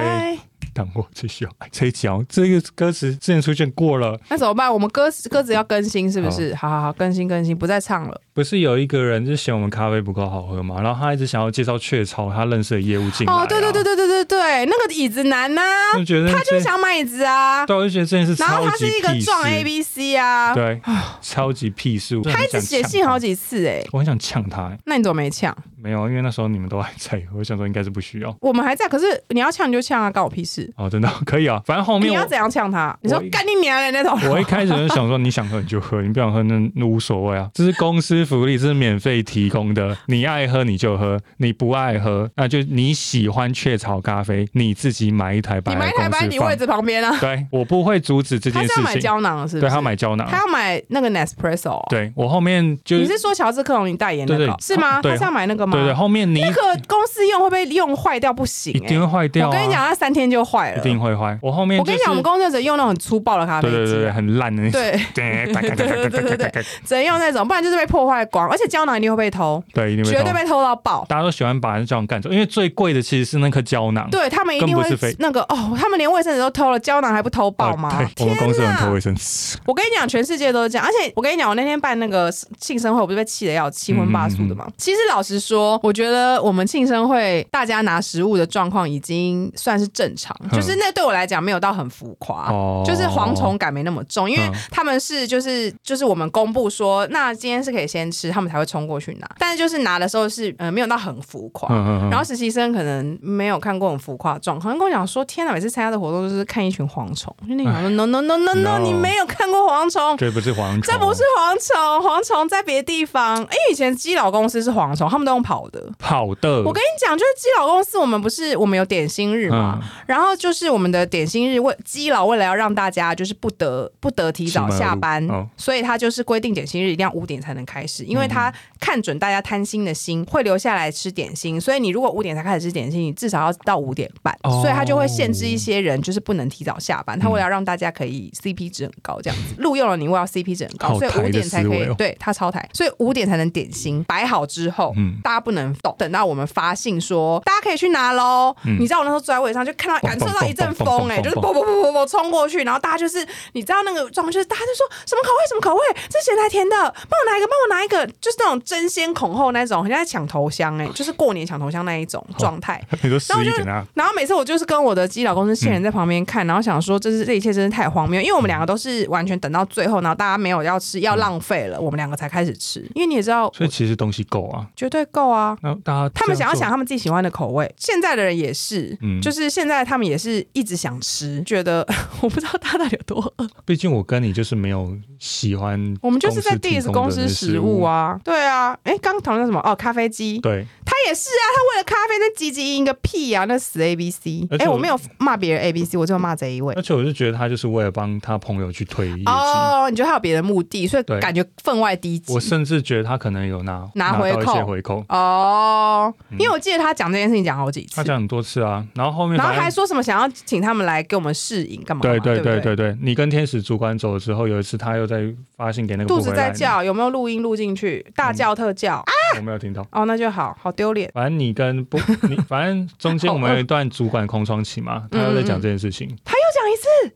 [0.73, 4.71] 等我继续哦，这一讲这个歌词之前出现过了，那怎么办？
[4.71, 6.53] 我们歌词歌词要更新是不是？
[6.55, 8.21] 好好好，更新更新，不再唱了。
[8.33, 10.81] 不是有一个人就嫌我们咖啡不够好喝嘛？
[10.81, 13.33] 然后他一直想要介绍雀巢他认识的业务进来。
[13.33, 15.61] 哦，对对对对对对对，那个椅子男呢？
[15.97, 17.65] 就觉得他就想买椅子啊。
[17.65, 20.53] 对，我就觉得这件事超级然后他是一个撞 A B C 啊。
[20.53, 20.81] 对，
[21.21, 22.19] 超级屁事。
[22.23, 24.71] 他一直写信好几次哎，我很想呛他。
[24.85, 25.55] 那你怎么没呛？
[25.77, 28.35] 没有，因为那时候你们都还在，我想说应该是不需要。
[28.39, 30.60] 我们还在，可是你要呛你就呛啊，关我屁事。
[30.75, 32.97] 哦，真的 可以啊，反正后面你要怎样呛他？
[33.01, 34.19] 你说干你娘的那种。
[34.29, 37.49] 我一开始就想说，你想喝你就喝，你不想喝那那无所谓啊。
[37.53, 45.73] 这是公司福利，这是免费提供的，你爱喝你就喝，你不爱喝那就你喜欢雀巢咖啡，你自己买一台摆。
[45.73, 47.17] 你买一台摆你位置旁边啊。
[47.19, 48.83] 对，我不会阻止这件事情。
[48.83, 49.59] 他要买胶囊是？
[49.59, 50.27] 对，他要买胶囊。
[50.29, 51.87] 他要买那个 Nespresso。
[51.89, 55.01] 对我后面就你是说乔治克隆尼代言的是吗？
[55.01, 55.77] 他是要买那个吗？
[55.77, 56.41] 对对，后面你。
[56.41, 58.31] 那个公司用会不会用坏掉？
[58.31, 59.47] 不行，一定会坏掉。
[59.47, 61.37] 我跟你讲，他三天就坏了，一定会坏。
[61.41, 71.05] 我后面我跟你讲，我们工作者用那种很粗暴的咖啡机，对对对，很烂的那种，对 对对对对对对，只能用那种，不然就是被破坏光，而且胶囊一定会被偷，对，一定绝对被偷到爆。
[71.07, 74.83] 大家都喜欢把那胶囊干走，因为最贵的其实是那颗胶囊，对他们一定会
[75.19, 77.89] 那个哦，他们连卫生纸都偷了，胶囊还不偷爆吗？
[78.19, 79.57] 我们公司很偷卫生纸。
[79.65, 84.67] 我跟你讲，全世界都是这样，而且我跟你讲，我那天办那个庆生会，我不是被气的要七荤八素的吗？
[84.77, 87.45] 其实老实说，我觉得我们庆生会。
[87.51, 92.47] 大家拿食物的状况已经算是正常，就是那对我来讲没有到很浮夸，
[92.85, 101.73] 就是蝗虫感没那么重，因为他们是就是就是我们公布说，那今天是可以先吃，他们才会冲过去拿，但是就是拿的时候是呃没有到很浮夸，
[102.09, 117.11] 然后实习生可能没有看过很浮夸状况，跟我讲说，天哪，每次参加的活动就是看一群蝗虫，就那个说 no no no no no，你没有看过蝗虫，这不是蝗虫，这不是蝗虫，蝗虫在别的地方，哎，以前基佬公司是蝗虫，他们都用跑的，跑的，我跟你讲。
[117.11, 119.79] 就是基佬公司，我们不是我们有点心日嘛？
[120.07, 147.01] 然后就是我们的点心日，为基佬为了要让大家就是不得不得提早下班，所以他就是规定点心日一定要五点才能开始，因为他看准大家贪心的心会留下来吃点心，所以你如果五点才开始吃点心，你至少要到五点半，所以他就会限制一些人就是不能提早下班，他为了让大家可以 CP 值很高这样子，录用了你，为了 CP 值很高，所以五点才可以对他超台，所以五点才能点心摆好之后，大家不能动，等到我们发信。
[147.01, 156.75] 说大家可以去拿喽，你知道我那时候坐在位上就看到感受到一阵风哎，就是啵啵啵啵啵冲过去，然后大家就是你知道那个状况就是大家就说什么口味什么口味，这咸的甜的，
[157.09, 162.81] 帮我拿一个，帮我拿一个，就是那种争先恐后那种，好像在抢头香哎，就是过年抢头香那一种状态。
[163.01, 163.51] 然后就
[163.93, 175.57] 然后每次我就是跟我的基佬公司线人在旁边看，然后想说这是这一切真是太荒谬，因为我们两个都是完全等到最后，然后大家没有要吃要浪费了，我们两个才开始吃，因为你也知道，所以其实东西够啊，绝对够啊。
[175.61, 181.85] 那大家他们想要这样做想他们自己喜欢的口味，现在的人也是，嗯就是现在他们也是一直想吃，觉得
[182.21, 183.47] 我不知道他到底有多饿。
[183.65, 187.81] 毕竟我跟你就是没有喜欢，我们就是在 diss 公公司食物。
[187.81, 189.59] 啊，对啊，哎，刚讨论什么？
[189.61, 194.47] 哦，咖啡机，对，他也是啊，他为了咖啡那唧唧应个屁啊，那死 A B C。
[194.57, 196.81] 哎，我我没有骂别人 A B C，我只有骂这一位而。
[196.81, 199.23] 且我就觉得他就是为了帮他朋友去推业绩。
[199.25, 202.39] 哦，你觉得他有别的目的，所以感觉分外低级我。
[202.39, 212.09] 甚至觉得他可能有拿拿回扣些回扣，哦，因为我记得他讲这件事情讲好几次他，讲很多次啊，然后后面然后还说什么想要请他们来给我们试饮干嘛嘛？
[212.09, 215.21] 对对对对对，你跟天使主管走了之后，有一次他又在
[215.55, 218.05] 发信给那个肚子在叫，有没有录音录进去？
[218.15, 219.85] 大叫特叫啊，我没有听到。
[219.91, 221.09] 哦，那就好，好丢脸。
[221.13, 221.97] 反正你跟不
[222.29, 226.09] 你，反正中间我们有一段主管空窗期嘛， 他又在讲这件事情，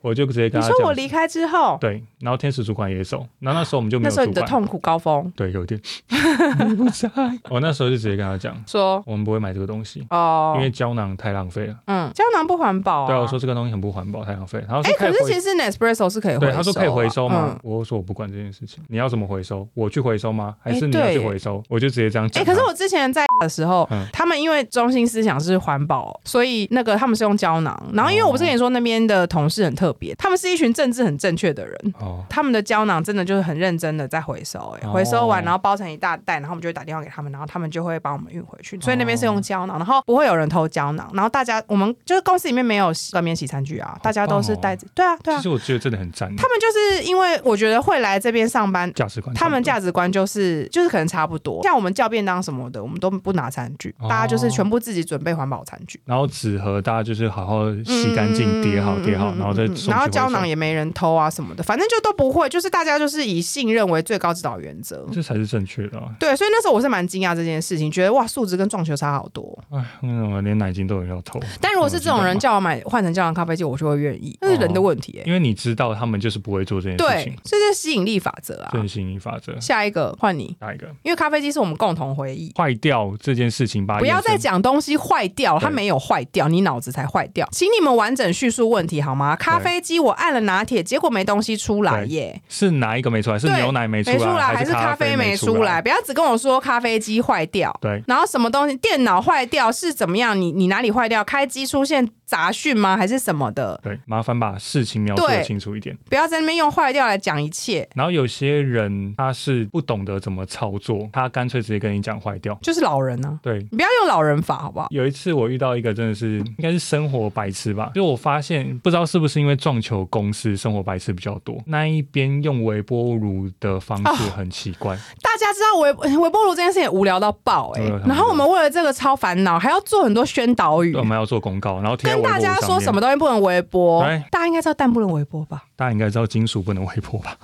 [0.02, 5.80] 我就直接跟你他讲，说我离开之后，对，然后天使主管也走，然后那时候我们就没那时候你的痛苦高峰，对，有一点
[6.67, 7.10] 你不在，
[7.50, 11.76] 我那时候就直接跟他讲，说我们不会买这个东西，哦因，为胶囊太浪费了。
[11.88, 13.08] 嗯，胶囊不环保啊。
[13.08, 14.60] 对啊，我说这个东西很不环保，太浪费。
[14.67, 17.60] 然后哎，说可是其实 Nespresso 是可以回收对，啊，他说可以回收吗嗯？？
[17.63, 19.67] 我说我不管这件事情，你要怎么回收？
[19.74, 20.56] 我去回收吗？
[20.62, 21.62] 还是哎你要去回收？
[21.69, 22.45] 我就直接这样哎、讲哎。
[22.45, 27.76] 可是我之前在的时候，嗯他们因为中心思想是环保，所以那个他们是用胶囊。
[27.93, 31.94] 然后因为我不是跟你说那边的同事很特别，他们是一群政治很正确的人。
[32.00, 34.92] 哦，他们的胶囊真的就是很认真的在回收、哎、哦。
[34.92, 38.80] 回收完然后包成一大袋，然后我们就会打电话给他们，然后他们就会帮我们运回去。
[38.80, 45.38] 所以那边是用胶囊，然后不会有人偷胶囊，然后大家我们就是公司里面没有洗免洗餐具啊，大家都是带着，对啊对啊。
[45.38, 45.44] 其。
[45.44, 54.10] 实我觉得真的很赞，他们就是因为我觉得会来这边上班，价值观他们价值观就是就是可能差不多，像我们叫便当什么的，我们都不拿餐具，哦。
[54.10, 65.06] 大家就是全部自己准备环保餐具，然后纸盒大家就是好好洗干净，叠好叠好，嗯然后再然后胶囊也没人偷啊什么的，反正就都不会，就是大家就是以信任为最高指导原则。
[65.12, 66.10] 这才是正确的啊。
[66.19, 69.58] 对，所以那时候我是蛮惊讶这件事情，觉得哇，素质跟撞球差好多。
[69.69, 75.23] 哎，那种连奶精都有人要偷，但如果是这种人叫我买换成胶囊咖啡机，我就会愿意，那是人的问题、欸。
[75.25, 78.69] 因为你知道他们就是不会做这件事对情，，这是吸引力法则啊。
[78.73, 79.60] 正吸引力法则。
[79.60, 82.51] 下一个换你，下一个因为咖啡机是我们共同回忆。
[82.58, 87.47] 坏掉这件事情吧，不要再讲东西坏掉，对它没有坏掉，你脑子才坏掉。
[87.51, 89.36] 请你们完整叙述问题好吗？
[89.36, 93.39] 咖啡机我按了拿铁，结果没东西出来耶，是哪一个没出来？
[93.39, 95.82] 是牛奶没出没出来，还是咖啡没没出来？？
[95.82, 97.76] 不要只跟我说咖啡机坏掉。
[97.82, 100.39] 对，然后什么东西，电脑坏掉是怎么样？
[100.39, 101.24] 你你哪里坏掉？
[101.24, 102.98] 开机出现杂讯吗？
[102.98, 103.80] 还是什么的？
[103.84, 105.96] 对，麻烦把事情描述的清楚一点。
[106.10, 112.58] 不要在那边用坏掉来讲一切，然后有些人他是不懂得怎么操作，他干脆直接跟你讲坏掉。
[112.62, 114.88] 就是老人呢、对，你不要用老人法好不好？
[114.90, 124.96] 有一次我遇到一个真的是应该是生活白痴吧，就我发现不知道是不是因为撞球公司生活白痴比较多，那一边用微波炉的方式很奇怪。
[125.22, 135.63] 大家知道微 微波炉这件事情无聊到爆哎、然后我们为了这个超烦恼，还要做很多宣导语我，们要做公告，然后贴在跟大家说什么东西不能微波，大家应该知道蛋不能微波吧？
[135.75, 137.38] 大家应该知道金属不能微波吧？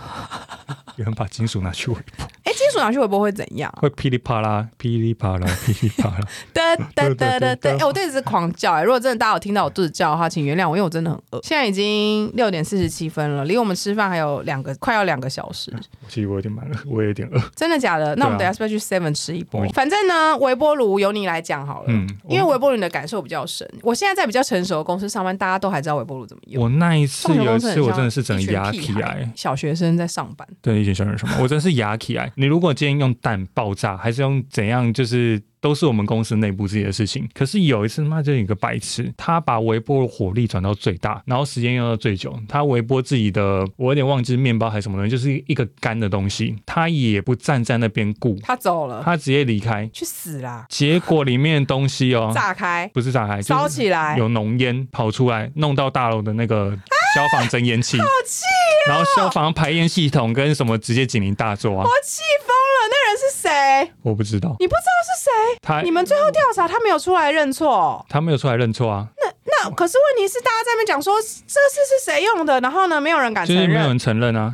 [0.98, 3.74] 有人把金属拿去微波，哎，金属拿去微波会怎样？
[3.78, 6.20] 会噼里啪啦、噼里啪啦、噼里啪啦。
[6.52, 7.56] 哒哒哒哒哒！
[7.56, 8.84] 对哎，我对着狂叫哎！
[8.84, 11.40] 如果真的大家有听到我肚子叫的话，请原谅我，因为我真的很饿。
[11.44, 15.74] 现在已经六点四十七分了，离我们吃饭还有两个，快要两个小时。
[16.10, 17.40] 其实我有点蛮饿，我也有点饿。
[17.56, 18.14] 真的假的？
[18.18, 19.70] 那我们等下是不是去 Seven 吃一波我？
[19.70, 21.86] 反正呢，微波炉由你来讲好了。
[21.88, 26.64] 嗯，因为微波炉你的感受比较深，我现在在比较成熟的公司上班，大家都还知道微波炉怎么用。
[26.64, 32.32] 我那一次有一次我真的是整个一群压起来，小学生在上班，对以前小人什么，我真的是牙起来。
[32.42, 35.40] 你如果今天用弹爆炸，还是用怎样，就是。
[35.62, 37.30] 都是我们公司内部自己的事情。
[37.36, 42.36] 可是有一次，妈就有一个白痴，他把微波火力转到最大，然后时间用到最久。
[42.50, 49.88] 他微波自己的，我有点忘记是面包还是什么东西，就是一个干的东西，他也不站在那边顾，他走了，他直接离开。
[49.94, 50.66] 去死啦！
[50.68, 56.72] 结果里面的东西哦，炸开，不是炸开，烧起来，有浓烟跑出来，弄到大楼的那个
[57.14, 58.42] 消防增烟器，好气、
[58.88, 62.90] 然后消防排烟系统跟什么直接警铃大作啊我，气疯了！
[62.90, 63.92] 那人是谁？
[64.02, 65.32] 我不知道，你不知道是谁？
[65.62, 68.06] 他你们最后调查他没有出来认错。
[68.10, 74.54] 他没有出来认错啊，那那可是问题是，大家在那边讲说这次是是谁用的，然后呢，没有人敢承认，就是没有人承认啊，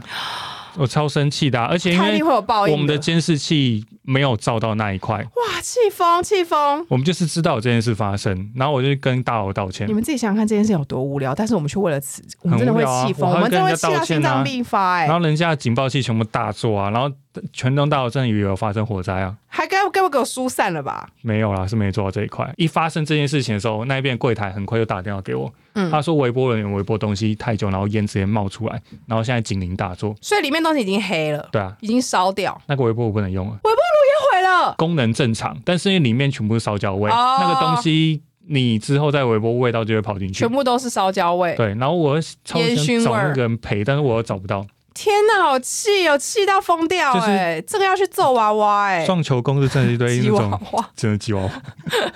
[0.77, 2.73] 我超生气的啊、而且因为他一定会有报应。
[2.73, 6.85] 我们的监视器没有照到那一块，哇，气疯气疯！
[6.87, 9.93] 我们就是知道有这件事发生，然后我就跟大佬道歉你。
[9.93, 17.13] 们自己想想看这件事有多无聊，但是我们却为了此，我们真的会气疯，我们真的会气到心脏病发、哎然，后人家的警报器全部大作啊，然后
[17.53, 21.09] 全栋大楼真的以为有发生火灾啊，还该该不给我疏散了吧？
[21.21, 22.51] 没有啦，是没做到这一块。
[22.57, 30.15] 一发生这件事情的时候，那边柜台很快就打电话给我，嗯他说微波人员微波东西太久，然后烟直接冒出来，然后现在警铃大作。
[30.21, 40.49] 所以里面东西已经黑了，对啊，已经烧掉，那个微波炉不能用了，微波炉也毁了，功能正常，但是因为里面全部是烧焦味，哦那个东西你之后在微波味道就会跑进去全。
[40.49, 41.53] 部都是烧焦味。
[41.55, 44.65] 对，然后我超想找那个人赔，但是我又找不到。
[44.97, 51.51] 天哪，好气哦，气到疯掉就是哎、这个要去揍娃娃哎、撞球公司真的是一堆那种娃真的鸡娃娃，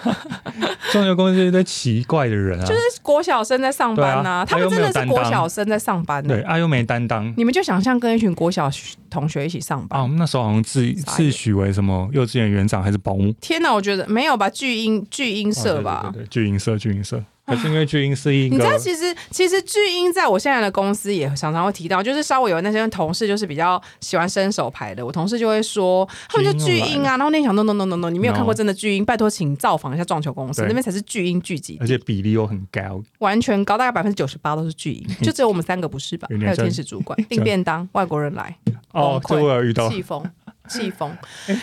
[0.92, 2.66] 撞球公司是一堆奇怪的人啊。
[2.66, 7.32] 就是国小生在上班呐、他们真的是国小生在上班、对，啊又没担当。
[7.38, 8.70] 你们就想象跟一群国小
[9.10, 10.00] 同学一起上班。
[10.00, 16.06] 啊，我们那时候好像自自诩为什么幼稚园园长还是保姆天哪，我觉得没有吧，巨婴巨婴社吧。
[16.06, 33.02] 哦对对对对，巨婴社巨婴社， 可是因为巨婴是一你知道，其实其实巨婴在我现在的公司也常常会提到，就是稍微有那些同事就是比较喜欢伸手牌的，我同事就会说他们就巨婴啊，然后那想 no no no no no，你没有看过真的巨婴，拜托请造访一下撞球公司，那边才是巨婴聚集地，而且比例又很高。
[33.20, 36.28] 完全高，大概百分之九十八都是巨婴，就只有我们三个不是吧？
[36.40, 38.56] 还有天使主管订便当，外国人来，
[38.94, 40.24] 哦，这我有遇到，气疯。
[40.68, 41.16] 气疯，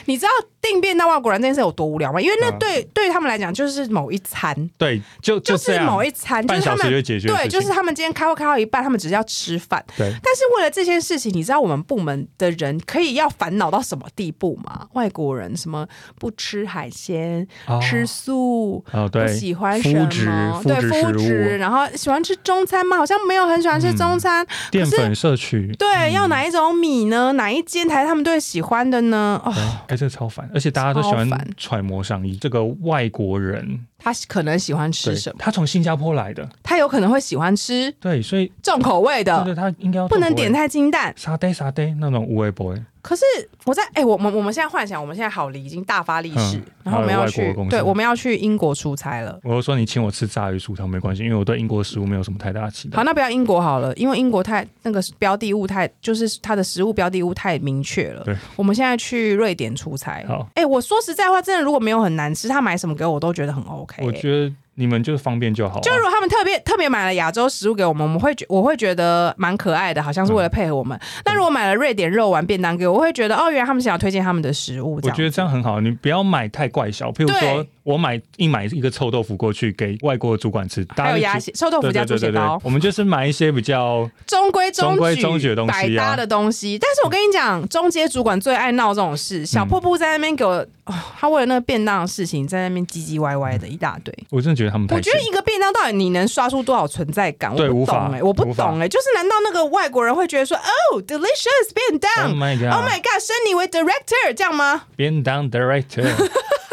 [0.07, 0.31] 你知道
[0.61, 2.21] 订便当外国人这件事有多无聊吗？
[2.21, 2.57] 因为那啊。
[2.59, 9.83] 对对他们来讲就是某一餐，对，就就是某一餐，就半是他们小时就解决对，就是他们今天开会开到一半，他们只是要吃饭。
[9.97, 14.87] 对，但是为了这件事情，你知道我们部门的人可以要烦恼到什么地步吗？
[14.95, 15.87] 外国人什么
[16.19, 17.81] 不吃海鲜、哦。
[17.81, 20.63] 吃素，哦对，不喜欢什么？
[20.65, 22.97] 对肤质然后喜欢吃中餐吗？
[22.97, 24.45] 好像没有很喜欢吃中餐。
[24.71, 27.33] 淀粉摄取，对，要哪一种米呢？
[27.33, 29.41] 哪一间台他们最喜欢的呢？
[29.45, 29.53] 哦，
[29.89, 32.37] 哎，这超烦，而且大家都喜欢揣摩上衣。
[32.37, 35.37] 这个外国人，他可能喜欢吃什么？
[35.39, 41.13] 他从新加坡来的，他有可能会喜欢吃对，所以重口味的，对对，他应该不能点太太清淡。
[41.17, 43.25] 沙爹沙爹那种无味 boy，可是
[43.65, 49.39] 我在哎、我们我们现在幻想，我们现在好离已经大发利市，嗯然后我们要去对，我们要去英国出差了。
[49.43, 53.05] 我就说你请我吃炸鱼薯条没关系，因为我对英国食物没有什么太大的期待好，。
[53.05, 58.25] 那不要英国好了，因为英国太那个标的物太，就是它的食物标的物太明确了。
[58.25, 60.25] 对，我们现在去瑞典出差。
[60.27, 65.81] 好，哎、我说实在话，真的如果没有很难吃，他买什么给我，我都觉得很 OK、我觉得你们就是方便就好啊。
[65.81, 70.99] 就如果他们特别特别买了亚洲食物给我们，我们会觉我会觉得蛮可爱的，好像是为了配合我们。
[71.25, 75.01] 那、如果买了瑞典肉丸便当给我，我会觉得哦，原来他们想要推荐他们的食物。
[75.03, 77.11] 我觉得这样很好，你不要买太怪小。
[77.11, 86.79] 譬如说我买一买一个臭豆腐过去给外国的主管吃，还有鸭血、臭豆腐加猪血糕，，我们就是买一些比较中规中规矩、中矩的东西啊百搭的东西。
[86.79, 89.45] 但是我跟你讲，中阶主管最爱闹这种事。
[89.47, 94.15] 小嗯瀑布在那边给我，哦他为了那个便当的事情在那边唧唧歪歪的一大堆。
[94.31, 97.51] 我真的觉得他们太我觉得一个便当到底你能刷出多少存在感？
[97.55, 100.57] 我不懂哎、我不懂哎、就是难道那个外国人会觉得说
[100.93, 104.83] ，，Oh，delicious 便当 Oh my god！，Oh my god，升你为 director 这样吗？
[104.97, 106.05] 便当 director，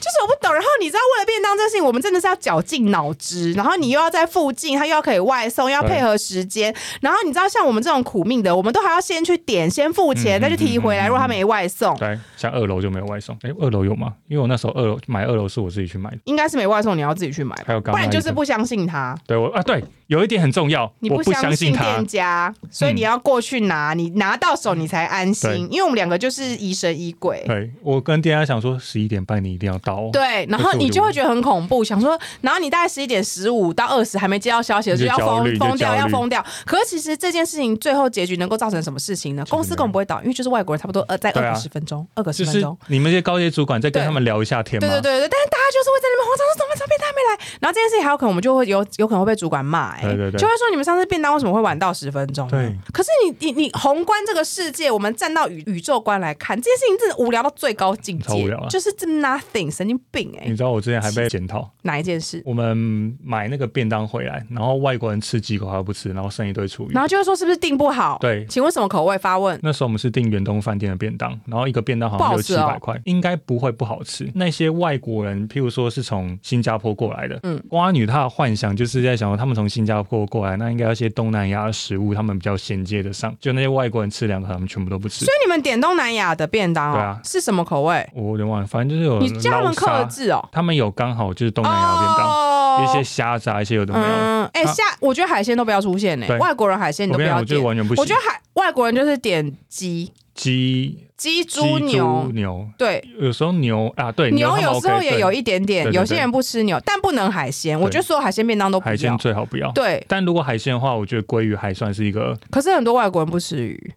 [0.00, 0.52] 就是我不懂。
[0.52, 3.52] 然后你知道，为了便当这件事情，我们真的是要绞尽脑汁。
[3.52, 6.74] 然后你又要在附近，他又要可以外送，又要配合时间。
[7.00, 11.06] 然后你知道，像我们这种苦命的，我们都还要先去点，先付钱，嗯再去提回来。
[11.06, 13.36] 如果他没外送，对，像二楼就没有外送。
[13.42, 14.14] 哎，二楼有吗？
[14.28, 16.18] 因为我那时候二楼买二楼是我自己去买的。
[16.24, 19.16] 应该是没外送，你要自己去买，还有刚不然就是不相信他。
[19.26, 22.06] 对我啊，对，有一点很重要，你不相信店。
[22.06, 25.68] 家，所以你要过去拿，你拿到手你才安心。
[25.70, 27.42] 因为我们两个就是疑神疑鬼。
[27.46, 36.44] 对我跟店家想说十一点半你一定要到哦，对，然后你就会觉得很恐怖，想说，然后你大概十一点十五到二十还没接到消息，你就就要疯疯掉，要疯掉。
[36.64, 39.44] 可是其实这件事情最后结局能够造成什么事情呢？
[39.50, 42.76] 公司根本不会倒，因为就是外国人差不多呃在二十分钟，二个十分钟。
[42.88, 44.88] 你们这些高阶主管在跟他们聊一下天吗。
[44.88, 52.48] 对对对对，但是大家就是会在那边慌张说怎么怎么便当还没来，然后这件事情还有可能我们就会有有可能会被主管骂、哎，对对对就会说你们上次便当为什么会晚到十分钟？
[52.48, 62.42] 对，可是你你你宏观这个世界，我们站到宇宇宙观来看，这件事情真的无聊到最高境界超无聊啊，就是这 nothing 神经病哎、你知道我之前还被检讨，哪一件事？
[62.44, 67.00] 我们买那个便当回来，然后外国人吃几口还不吃，然后剩一堆厨余然。
[67.00, 68.18] 后就会说是不是订不好？
[68.20, 69.16] 对请问什么口味？
[69.16, 69.58] 发问。
[69.62, 74.30] 那时候我们是订远东饭店的便当，然后一个便当好像六不好吃哦七百块，应该不会不好吃。
[74.34, 83.34] 那些外国人，譬如说是从新加坡过来的，嗯嗯，瓜女她的幻想就是在想说，他们从新加坡过来，那应该要一些东南亚的食物，他们比较衔接得上。
[83.40, 85.32] 就那些外国人吃两口，他们全部都不吃所。
[85.32, 88.06] 以你们点东南亚的便当哦，对啊是什么口味？
[88.12, 90.48] 我有点忘了，反正就是有你叫他克制哦。
[90.52, 94.06] 他们有刚好就是东南亚的便当，哦一些虾子啊，一些有的没有
[94.52, 97.60] 哎、啊下我觉得海鲜都不要出现呢、对外国人海鲜你都不要我觉得。
[97.60, 98.00] 完全不行。
[98.00, 103.04] 我觉得海外国人就是点鸡、鸡、鸡、猪、牛、，牛，对。
[103.18, 107.78] 有时候牛啊，对牛有时候也有一点点，有些人不吃牛，但不能海鲜。
[107.78, 109.16] 我觉得所有海鲜便当都不海鲜。
[109.18, 109.70] 最好不要。
[109.72, 113.92] 对，但如果海鲜的话，我觉得鲑鱼还算是一个，可是很多外国人不吃鱼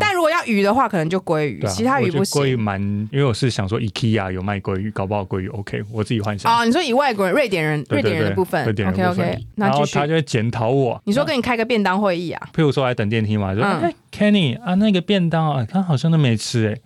[0.00, 2.64] 但如果要鱼的话，可能就鲑鱼，对啊，其他鱼不我觉得鲑鱼行。
[2.64, 2.80] 蛮，
[3.12, 6.52] 因为我是想说 IKEA 有卖鲑鱼，搞不好鲑鱼 OK，我自己幻想。
[6.52, 10.06] 哦，你说以外国人、瑞典人、瑞对对对典人的部分瑞典人，OK 的部分 OK，那然后继续他。
[10.06, 11.00] 就会检讨我。
[11.04, 12.48] 你说跟你开个便当会议啊？
[12.54, 16.76] 譬如说来等电梯嘛，就嗯哎、Kenny 啊，那个便当啊，他好像都没吃哎、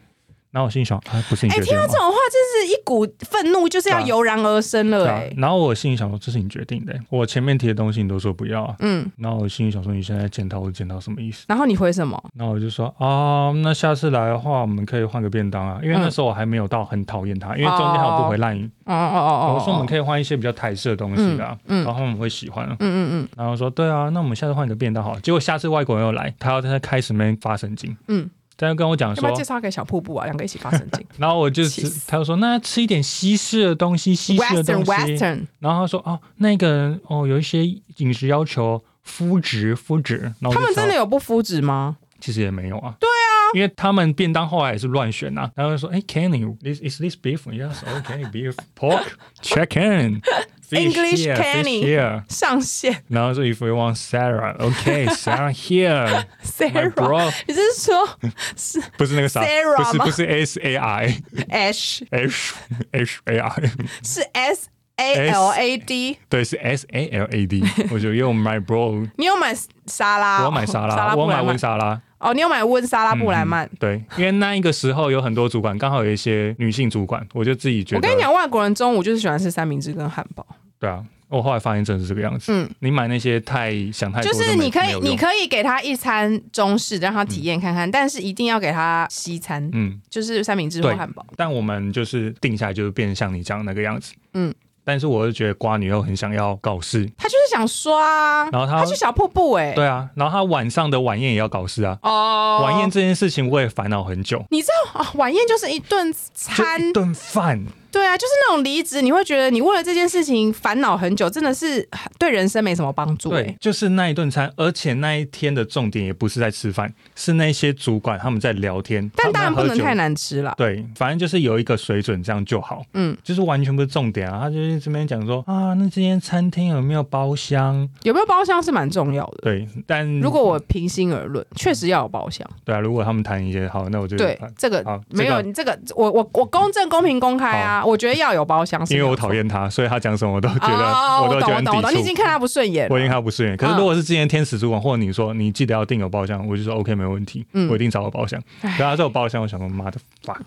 [0.50, 1.92] 然后我心里想，啊，不是你哎、决定听到这？
[1.92, 8.76] 种话，真是一股愤怒，就是要油然而生了、对然后我心里想说，这是你决定的、我前面提的东西你都说不要啊。
[8.80, 11.44] 嗯，然后我心里想说，你现在检讨我检讨什么意思？
[11.48, 12.22] 然后你回什么？
[12.34, 18.68] 然后我就说啊，那下次来的话，我们可以换个便当啊，因为嗯那时候我还没有到很讨厌他，因为中间还有不回烂语。
[18.84, 22.76] 哦哦哦哦，我说我们可以换一些比较台式的东西的、啊，嗯嗯然后我们会喜欢啊。
[22.80, 25.20] 嗯嗯嗯然后说对啊，那我们下次换一个便当好了。
[25.20, 28.28] 结果下次外国人又来，他要在那开始那边发神经，嗯，
[28.58, 30.24] 他就跟我讲说要不要，介绍给小瀑布啊？
[30.26, 34.90] 两个一起发神经 然后我就是他就说那吃一点西式的东西，西式的东西。
[34.90, 37.64] Western，然后他说哦，那个人哦有一些
[37.98, 40.34] 饮食要求，肤质肤质。
[40.42, 41.96] 他们真的有不肤质吗？
[42.20, 42.96] 其实也没有啊。
[42.98, 47.42] 对啊，因为他们便当后来也是乱选呐、然后就说哎，Kenny，this is this beef?
[47.44, 49.04] Yes, okay, beef, pork,
[49.40, 50.20] chicken.
[50.67, 52.23] Fish English here, fish Kenny here.
[52.29, 56.07] 上线然后说 if we want Sarah, okay, Sarah here.
[56.07, 58.09] My Sarah， bro，你是说
[58.55, 62.55] 是不是那个啥， Sarah 吗不是不是 S A I Ash H
[62.91, 63.71] H A I，
[64.03, 66.17] 是 S A L A D？
[66.29, 67.63] 对，是 S A L A D。
[67.91, 70.39] 我就用 my bro，你有买沙拉？
[70.39, 72.01] 我要买沙沙拉，我要买拉布莱曼温沙拉。
[72.18, 73.68] 哦，你有买温莎拉布莱曼？
[73.78, 80.44] 对，因为那一个时候有很多主管，刚好有一些女性主管，我就自己觉得，我跟你讲，外国人中午就是喜欢吃三明治跟汉堡。
[80.80, 82.52] 对啊，我后来发现真的是这个样子。
[82.52, 91.24] 嗯，你买那些太想太多就，是你可以你可以给他一餐中式，让他体验看看，但是一定要给他西餐，嗯，就是三明治或对汉堡。
[91.36, 94.14] 但我们就是定下来，就是变成像你讲的那个样子。
[94.34, 94.54] 嗯，
[94.88, 101.98] 但是我就觉得瓜女又很想要搞事，她就是想刷啊，然后她她去小瀑布哎、对啊，然后她晚上的晚宴也要搞事啊。
[102.00, 111.86] 哦，晚宴这件事情我也烦恼很久，你知道啊、晚宴就是一顿就餐一，顿饭，对啊，就是那种离职，你会觉得你为了这件事情烦恼很久，真的是
[112.18, 119.98] 对人生没什么帮助哎、对，就是那一顿餐，而且那一天的重点也不是在吃饭，是那些主管他们在聊天，但当然不能太。
[119.98, 120.54] 难吃了。
[120.56, 122.84] 对，反正就是有一个水准，这样就好。
[122.94, 127.88] 嗯，就是完全不是重点啊，他就是这边讲说啊，那今天餐厅有没有包厢？
[128.04, 129.38] 有没有包厢是蛮重要的。
[129.42, 132.48] 对，但如果我平心而论，确实要有包厢。
[132.64, 137.77] 对啊，如果他们谈一些好，那我就对，这个没有这个你这个，我我我公正、公平、公开啊！
[137.84, 141.90] 我觉得要有包厢因为我讨厌他，所以他讲什么我都觉得、哦，我都觉得抵触。
[141.94, 143.56] 你已经看他不顺眼，我已经看他不顺眼。
[143.56, 148.40] 可是嗯如果是之前天使主管，或者你说你记得要订有包厢，我就说 OK 没问题，嗯我一定找个包厢。
[148.60, 150.38] 然后他这有包厢，我想说妈的 fuck，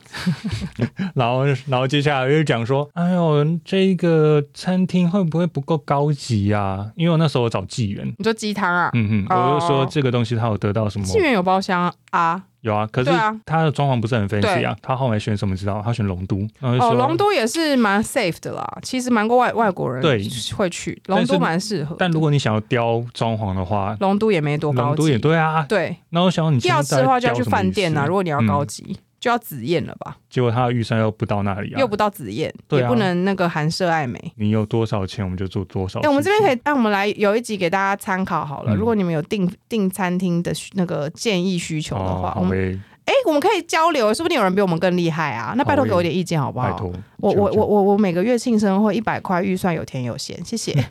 [1.15, 8.13] 然后然后接下来就讲说，哎呦，这个餐厅会不会不够高级呀、因为我那时候我找纪元。
[8.17, 8.89] 你说鸡汤啊？
[8.93, 11.05] 嗯哼，哦我就说这个东西他有得到什么？
[11.05, 12.43] 纪元有包厢啊？
[12.62, 13.12] 有啊，可是
[13.45, 14.76] 他的装潢不是很 fancy 啊。
[14.82, 15.82] 他后来选什么知道？
[15.84, 21.97] 他选龙都，哦，说龙都也是蛮 safe 的啦，其实蛮多外外国人对会去，龙都蛮适合的。
[21.99, 25.66] 但如果你想要雕装潢的话，龙都也没多高龙都也级，对啊。
[25.68, 28.05] 对，那我想你要吃的话就要去饭店啊。
[28.05, 30.17] 如果你要嗯高级，就要紫燕了吧？
[30.30, 31.80] 结果他的预算又不到那里啊。
[31.80, 34.19] 又不到紫燕，啊也不能那个韩舍爱美。
[34.36, 36.07] 你有多少钱，我们就做多少事情。
[36.07, 38.74] 哎、我们这边可以，让我们来有一集给大家参考好了。
[38.74, 45.53] 嗯如果你们有订订餐厅的那个建议需求的哦，话，我们哎、我们可以交流，说不定有人比我们更厉害啊。
[45.57, 46.72] 那拜托好给我点意见好不好？
[46.72, 46.91] 拜托。
[47.17, 50.74] 我我我我我每个月庆生会一百块预算有甜有咸，谢谢。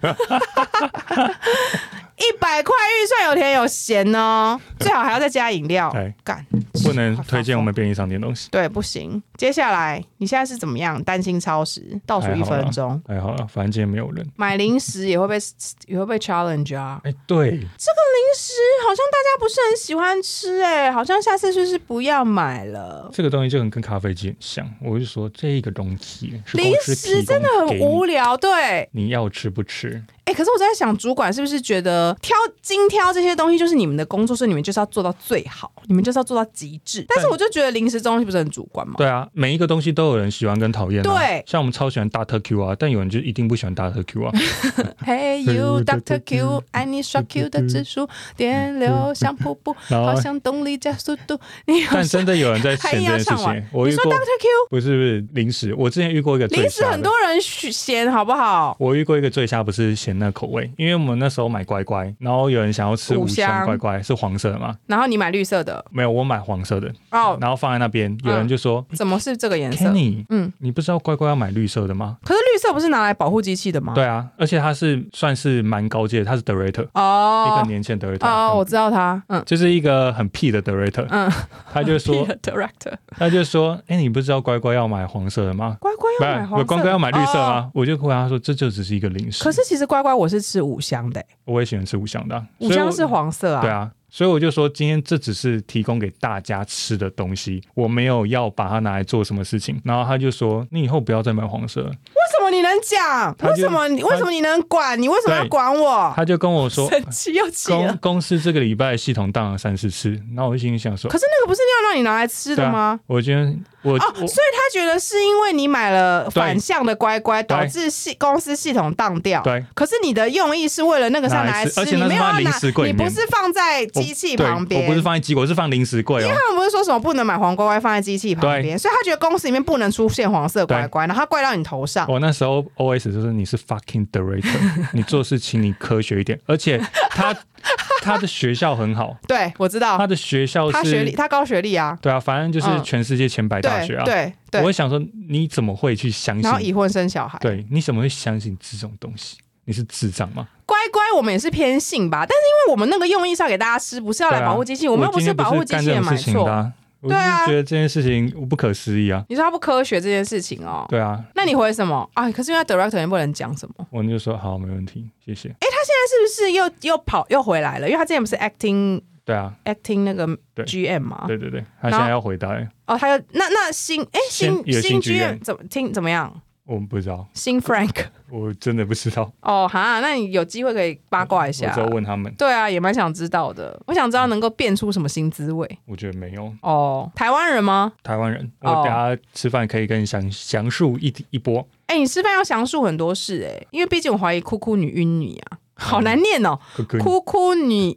[2.21, 5.91] 一百块预算有甜有咸呢，最好还要再加饮料。
[5.91, 6.45] 对，干，
[6.85, 8.49] 不能推荐我们便利商店东西。
[8.51, 9.23] 对，不行。
[9.37, 11.03] 接下来你现在是怎么样？
[11.03, 13.01] 担心超时，倒数一分钟。
[13.07, 14.27] 哎，好了，反正今天没有人。
[14.37, 15.39] 买零食也会被
[15.87, 17.01] 也会被 challenge 啊。
[17.05, 18.53] 哎，对，这个零食
[18.87, 23.09] 好像大家不是很喜欢吃哎、好像下次就是不要买了。
[23.13, 24.71] 这个东西就很跟咖啡机很像。
[24.83, 30.03] 我就说这个东西零食真的很无聊，对，你要吃不吃？
[30.31, 37.05] 哎、可是我在想，主管是不是觉得挑精挑这些东西就是你们的工作，所以你们就是要做到最好，你们就是要做到极致。
[37.09, 38.95] 但是我就觉得零食这东西不是很主观吗？
[38.97, 41.03] 对啊，每一个东西都有人喜欢跟讨厌、啊。
[41.03, 44.33] 对像我们超喜欢大特 Q 啊，但有人就一定不喜欢大特 Q 啊。
[45.05, 51.37] Hey you Doctor Q，爱你刷 Q 的指数，电流像瀑布， 好像动力加速度。
[51.67, 53.69] 你好真的有人在 还嫌这件事硬要唱完情。
[53.73, 56.85] 我说过，Doctor Q 不是不是零食，我之前遇过一个零食。
[56.85, 58.77] 很多人嫌好不好？
[58.79, 64.77] 我遇过一个最瞎，不是嫌那口味，因为我们那时候买乖乖，然后有人想要吃五五香香乖乖，是黄色的嘛？
[64.87, 72.19] 然后你买绿色的没有，我买黄色的，哦，然后放在那边，有人就说、怎么是这个颜色？Kenny，嗯，你不知道乖乖要买绿色的吗？
[72.25, 73.95] 可是绿色不是拿来保护机器的吗？
[73.95, 81.31] 对啊，而且它是算是蛮高阶的，它是 Director，哦、一哦个年轻的 Director，、哦，我知道他，嗯就是一个很屁的 Director，嗯，
[81.73, 85.77] 他就说 director 他就说，哎、你不知道乖乖要买黄色的吗？
[85.81, 87.71] 乖乖要买黄色，不乖乖要买绿色哦吗？
[87.75, 89.43] 我就回答说，这就只是一个零食。
[89.43, 93.61] 可是其实乖乖乖我是吃五香的欸，我也喜欢吃五香的啊、五香是黄色啊。
[93.61, 99.79] 对啊，所以我就说今天这只是提供给大家吃的东西，我没有要把它拿来做什么事情。
[99.85, 101.93] 然后他就说：“你以后不要再买黄色了。
[102.31, 103.35] 为什么你能讲？
[103.43, 105.01] 为什么你他为什么你能管？
[105.01, 106.13] 你为什么要管我？
[106.15, 106.89] 他就跟我说。
[106.89, 107.99] 生气又气公了。
[108.01, 113.53] 公司这个礼拜系统当了三四次，那我心里想说可，是那个不是要让你拿来吃的吗啊？，我觉得
[113.83, 119.43] 我、哦，所以他觉得是因为你买了反向的乖乖，对导致系公司系统当掉。
[119.43, 124.83] 对可是你的用意是为了那个是要拿来吃，拿来吃而且没有要拿，你不是放在我机器旁边。
[124.83, 126.29] 我不是放在机，我是放零食柜哦。
[126.29, 132.07] 他们不是说什么不能买黄乖乖放在机器旁边，所以他觉得公司里面不能出现黄色乖乖，然后他怪到你头上。
[132.09, 134.59] 我那时候 O S 就是你是 fucking director，
[134.93, 136.79] 你做事请你科学一点，而且
[137.11, 137.35] 他
[138.03, 144.05] 他的学校很好，对，我知道他的学校他学历，是，他高学历啊，对啊，反正就是嗯全世界前百大对学啊。
[144.05, 146.43] 对对我会，想说，你怎么会去相信？
[146.43, 147.39] 然后已婚生小孩。
[147.41, 149.37] 对，你怎么会相信这种东西？
[149.65, 150.49] 你是智障吗？
[150.67, 156.73] 乖乖，我们也是偏信吧，但是因为我们那个用意是要给大家吃，不是要来保护机器，我们又不是保护机器人买干这种事情的、错。
[157.09, 159.25] 啊，我就觉得这件事情不可思议啊。
[159.29, 162.31] 你说他不科学这件事情哦，对啊，那你回什么啊？
[162.31, 163.87] 可是因为他 director 也不能讲什么。
[163.91, 165.49] 我就说好，没问题，谢谢。
[165.49, 167.87] 哎，他现在是不是又又跑又回来了？
[167.89, 170.27] 因为他之前不是 acting 对啊，acting 那个
[170.57, 171.25] GM 嘛？
[171.27, 176.43] 对对对，他现在要回答了，哦，他又那那新哎新新 GM 院怎么听怎么样？
[176.71, 183.77] 我们不知道，新 Frank 我真的不知道，哦哈，那你有机会可以八卦一我下之后问他们，对啊，也蛮想知道的。
[183.87, 186.53] 我想知道能够变出什么新滋味我觉得没有。
[186.63, 187.11] 哦。
[187.17, 187.93] 台湾人吗？
[188.05, 191.67] 台湾人，哦我等下吃饭可以跟你详详述一一波。
[191.87, 195.59] 哎、你吃饭要详述很多事哎、因为毕竟我怀疑哭哭女晕你啊，
[195.91, 196.59] 好难念哦，
[197.03, 197.97] 哭哭女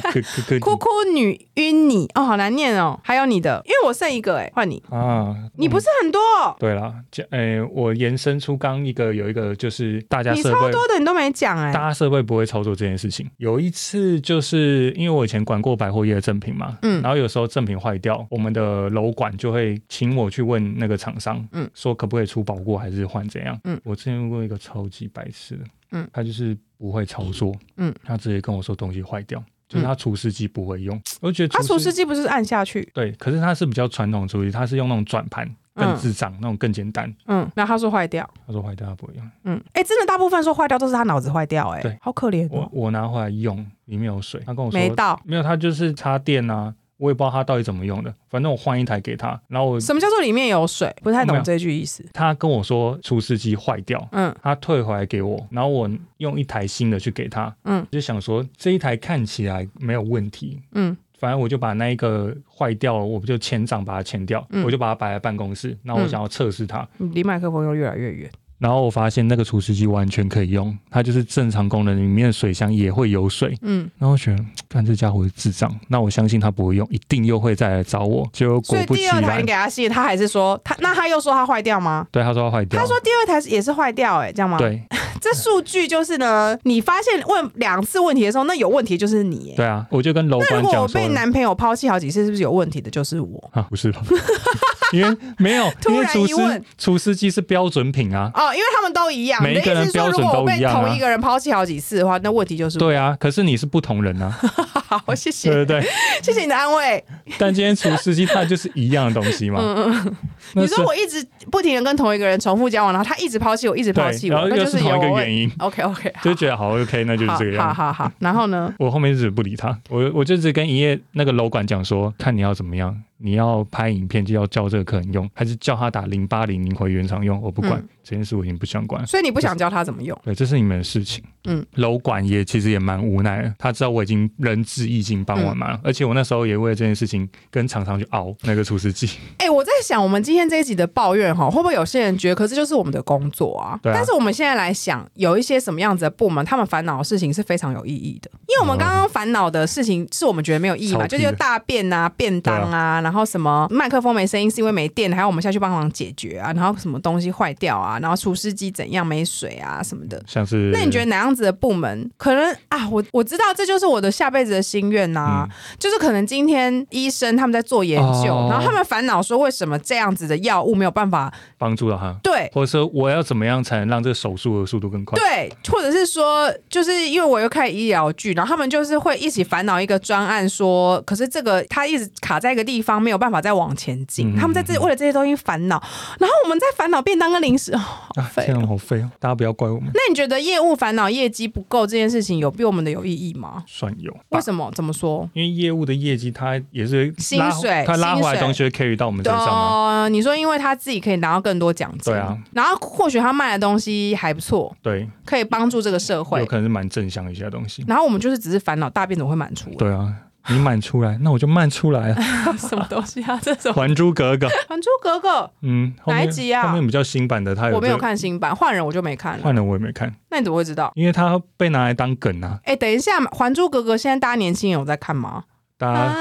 [0.60, 2.98] 哭哭女晕你哦，好难念哦。
[3.02, 6.20] 还有你的，因为我剩一个哎、换你，啊，你不是很多，
[6.58, 10.42] 对啦，这诶、我延伸出刚一个有一个就是大家你。
[10.46, 13.28] 超多的你都没讲哎、大家社会不会操作这件事情。
[13.38, 23.58] 有一次，就是因为我以前管过百货业的正品嘛，嗯然后有时候正品坏掉，我们的楼管就会请我去问那个厂商，嗯说可不可以出保固还是换怎样。
[23.64, 26.08] 嗯我之前问过一个超级白痴的，嗯。
[26.12, 27.94] 他就是不会操作，嗯。
[28.04, 31.00] 他直接跟我说东西坏掉，就是他除湿机不会用。
[31.20, 35.48] 我觉得他除湿湿机不是按下去，对，可是他是比较传统的处理，他是用那种转盘。
[35.78, 37.14] 更智障，那种更简单。
[37.26, 44.42] 嗯，然后他说坏掉，他说坏掉他不会用，嗯，哎、真的大部分说坏掉都是他脑子坏掉、哎，对，好可怜我哦，我拿回来用，里面有水。
[44.46, 45.20] 他跟我说没到。
[45.26, 50.94] 没有，他就是插电啊，我也不知道他到底怎么用的，反正我换一台给他，然后我什么叫做里面有水？
[51.02, 52.04] 不太懂这句意思。
[52.12, 60.60] 他跟我说除湿机坏掉，嗯他退回来给我，然后我用一台新的去给他，嗯就想说这一台看起来没有问题。
[60.72, 68.30] 嗯反正我就把那一个坏掉了，我不就签账把它签掉，嗯我就把它摆在办公室，然后我想要测试它，嗯离麦克风又越来越远。
[68.58, 78.26] 然后我发现那个除湿机完全可以用，它就是正常功能，里面的水箱也会有水，嗯，然后我觉得，看这家伙是智障，那我相信他不会用，一定又会再来找我。
[78.32, 82.06] 结果果不其然以第二台你，给他信，他还是说他那他又说他坏掉吗？
[82.10, 84.82] 对他说他坏掉，他说第二台也是坏掉、哎，这样吗？，对
[85.20, 93.50] 这数据就是呢，你发现问两次问题的时候，那有问题就是你、哎对啊，我就跟楼那管如果我被男朋友抛弃好几次，是不是有问题的就是我？
[93.52, 94.02] 啊，不是吧？
[94.92, 98.30] 因为没有， 突然因为除一问湿除湿机是标准品啊。
[98.34, 99.42] 哦，因为他们都一样。
[99.42, 102.78] 每一个人标准都一样啊同一个人抛弃好几次的话，那问题就是。
[102.78, 104.30] 对啊，可是你是不同人啊，
[104.86, 105.88] 好，谢谢，对对对。
[106.22, 107.02] 谢谢你的安慰。
[107.38, 109.60] 但今天厨师机它就是一样的东西嘛。
[109.62, 110.16] 嗯嗯
[110.54, 117.74] 你说我一直不停的跟同一个人重复交往，然后他一直抛弃我，一直抛，弃我，然后那就是同一个原因，OK OK，就觉得好 OK，那就是这个样子。
[117.74, 118.72] 好好好，然后呢？
[118.78, 129.04] 我后面一直不理他，我我就只跟营业那个楼管讲说，看你要怎么样，你要拍影片就要叫这个客人用，还是叫他打零八零零回原厂用，我不管、嗯这件事，我已经不想管。
[129.06, 130.16] 所以你不想教他怎么用？
[130.22, 131.24] 对，这是你们的事情。
[131.46, 139.08] 嗯，楼管也其实也蛮无奈的，他知道我已经仁至义尽帮完忙了，而且我那时候也为了这件事情跟厂商去熬那个除湿机。
[139.38, 143.78] 哎、我在想，我们今天这一集的抱怨哈，会不会有些人觉得，可是就是我们的工作啊？
[143.82, 148.30] 对啊但是我们现在来想，有一些什么样子的部门，他们烦恼的事情是非常有意义的。
[148.48, 160.22] 因为我们刚刚烦恼的事情是我们觉得没有意义嘛，就是大便啊、便当啊，然后什么麦克风没声音是因为没电，还要我们下去帮忙解决啊，然后什么东西坏掉啊，然后除湿机怎样没水啊什么的。
[160.26, 162.88] 像是那你觉得哪样子的部门可能啊？
[162.90, 165.46] 我我知道这就是我的下辈子的心愿呐、
[165.78, 172.50] 就是可能今天医生他们在做研究，哦然后他们烦恼说为什么这样子的药物没有办法帮助到他，对。
[172.54, 175.18] 或者说我要怎么样才能让这个手术的速度更快？
[175.18, 184.34] 对，或者是说，就是因为我又看医疗剧，然后他们就是会一起烦恼一个专案说，可是这个他一直卡在一个地方，没有办法再往前进。
[184.34, 185.82] 嗯他们在这为了这些东西烦恼，
[186.18, 189.10] 然后我们在烦恼便当跟零食，哦、好啊，废哦天啊，好废哦！
[189.18, 189.90] 大家不要怪我们。
[189.94, 193.64] 那你觉得业务烦恼业业绩不够这件事情有比我们的有意义吗？
[193.66, 194.70] 算有，为什么？
[194.76, 195.28] 怎么说？
[195.32, 200.08] 因为业务的业绩，它也是薪水，它拉回来东西会 carry 到我们身上吗？
[200.08, 207.84] 你说，因为他自己可以拿到更多奖金，对啊，然后或许他卖的东西还不错，对，可以帮助这个社会，有可能是蛮正向的一些东西。
[207.88, 209.68] 然后我们就是只是烦恼大便怎么会满出？
[209.70, 210.14] 对啊。
[210.48, 212.16] 你满出来，那我就慢出来了。
[212.58, 213.38] 什么东西啊？
[213.42, 213.74] 这什么？
[213.76, 214.46] 《还珠格格》。
[214.68, 215.28] 《还珠格格》
[215.62, 216.66] 嗯，哪一集啊？
[216.68, 219.42] 后面比较新版的，他我没有看新版，换人我就没看了。
[219.42, 220.12] 换人我也没看。
[220.30, 220.92] 那你怎么会知道？
[220.94, 222.58] 因为他被拿来当梗啊。
[222.64, 225.44] 哎，等一下，《还珠格格》现在大家年轻人有在看吗？
[225.78, 226.12] 大家，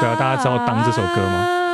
[0.00, 1.65] 对啊，大家知道《当》这首歌吗？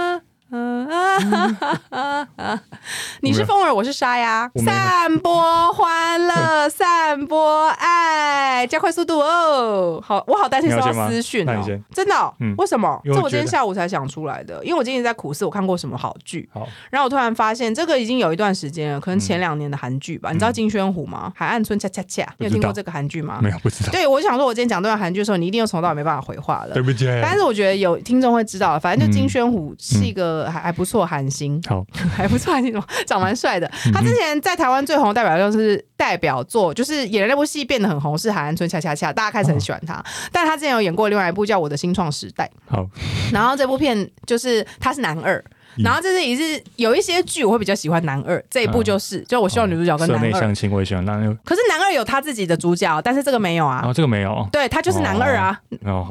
[3.21, 4.51] 你是风儿，我是沙呀。
[4.65, 10.03] 散播欢乐， 散播爱，加快速度哦。
[10.05, 11.53] 好，我好担心收到私讯哦。
[11.93, 12.35] 真的？
[12.57, 13.01] 为什么？
[13.05, 14.63] 这我今天下午才想出来的。
[14.65, 16.49] 因为我今天在苦思，我看过什么好剧。
[16.53, 20.31] 好，然后我突然发现，这个已经有一段时间了，可能前两年的韩剧吧。
[20.33, 21.33] 你知道金宣虎吗？
[21.35, 23.39] 海岸村恰恰恰，你有听过这个韩剧吗？
[23.43, 23.93] 没有，不知道。
[23.93, 26.75] 对，我想说，我今天讲这段韩剧的时候，你一定又从到没办法回话了。
[26.75, 27.07] 对不起。
[27.23, 31.63] 但是我觉得有听众会知道，反正就金宣虎是一个还还不错韩星。
[31.69, 31.85] 好，
[32.15, 33.71] 还不错，那种长蛮帅的。
[33.93, 40.03] 他之前在台湾最红的代表就是代表作，就是演的那部戏变得很红，是《海岸村恰恰恰》，大家开始很喜欢他。
[40.31, 42.51] 但他之前有演过另外一部叫《我的新创时代》。
[42.73, 42.87] 好，
[43.33, 45.43] 然后这部片就是他是男二。
[45.79, 50.33] 然后这是也是有一些剧我会比较喜欢男二，这一部就是，就我希望女主角跟男二。
[50.39, 51.35] 相亲我也喜欢男二。
[51.47, 53.83] 可是男二有他自己的主角，但是这个没有啊。
[53.83, 54.47] 哦，这个没有。
[54.53, 55.59] 对他就是男二啊，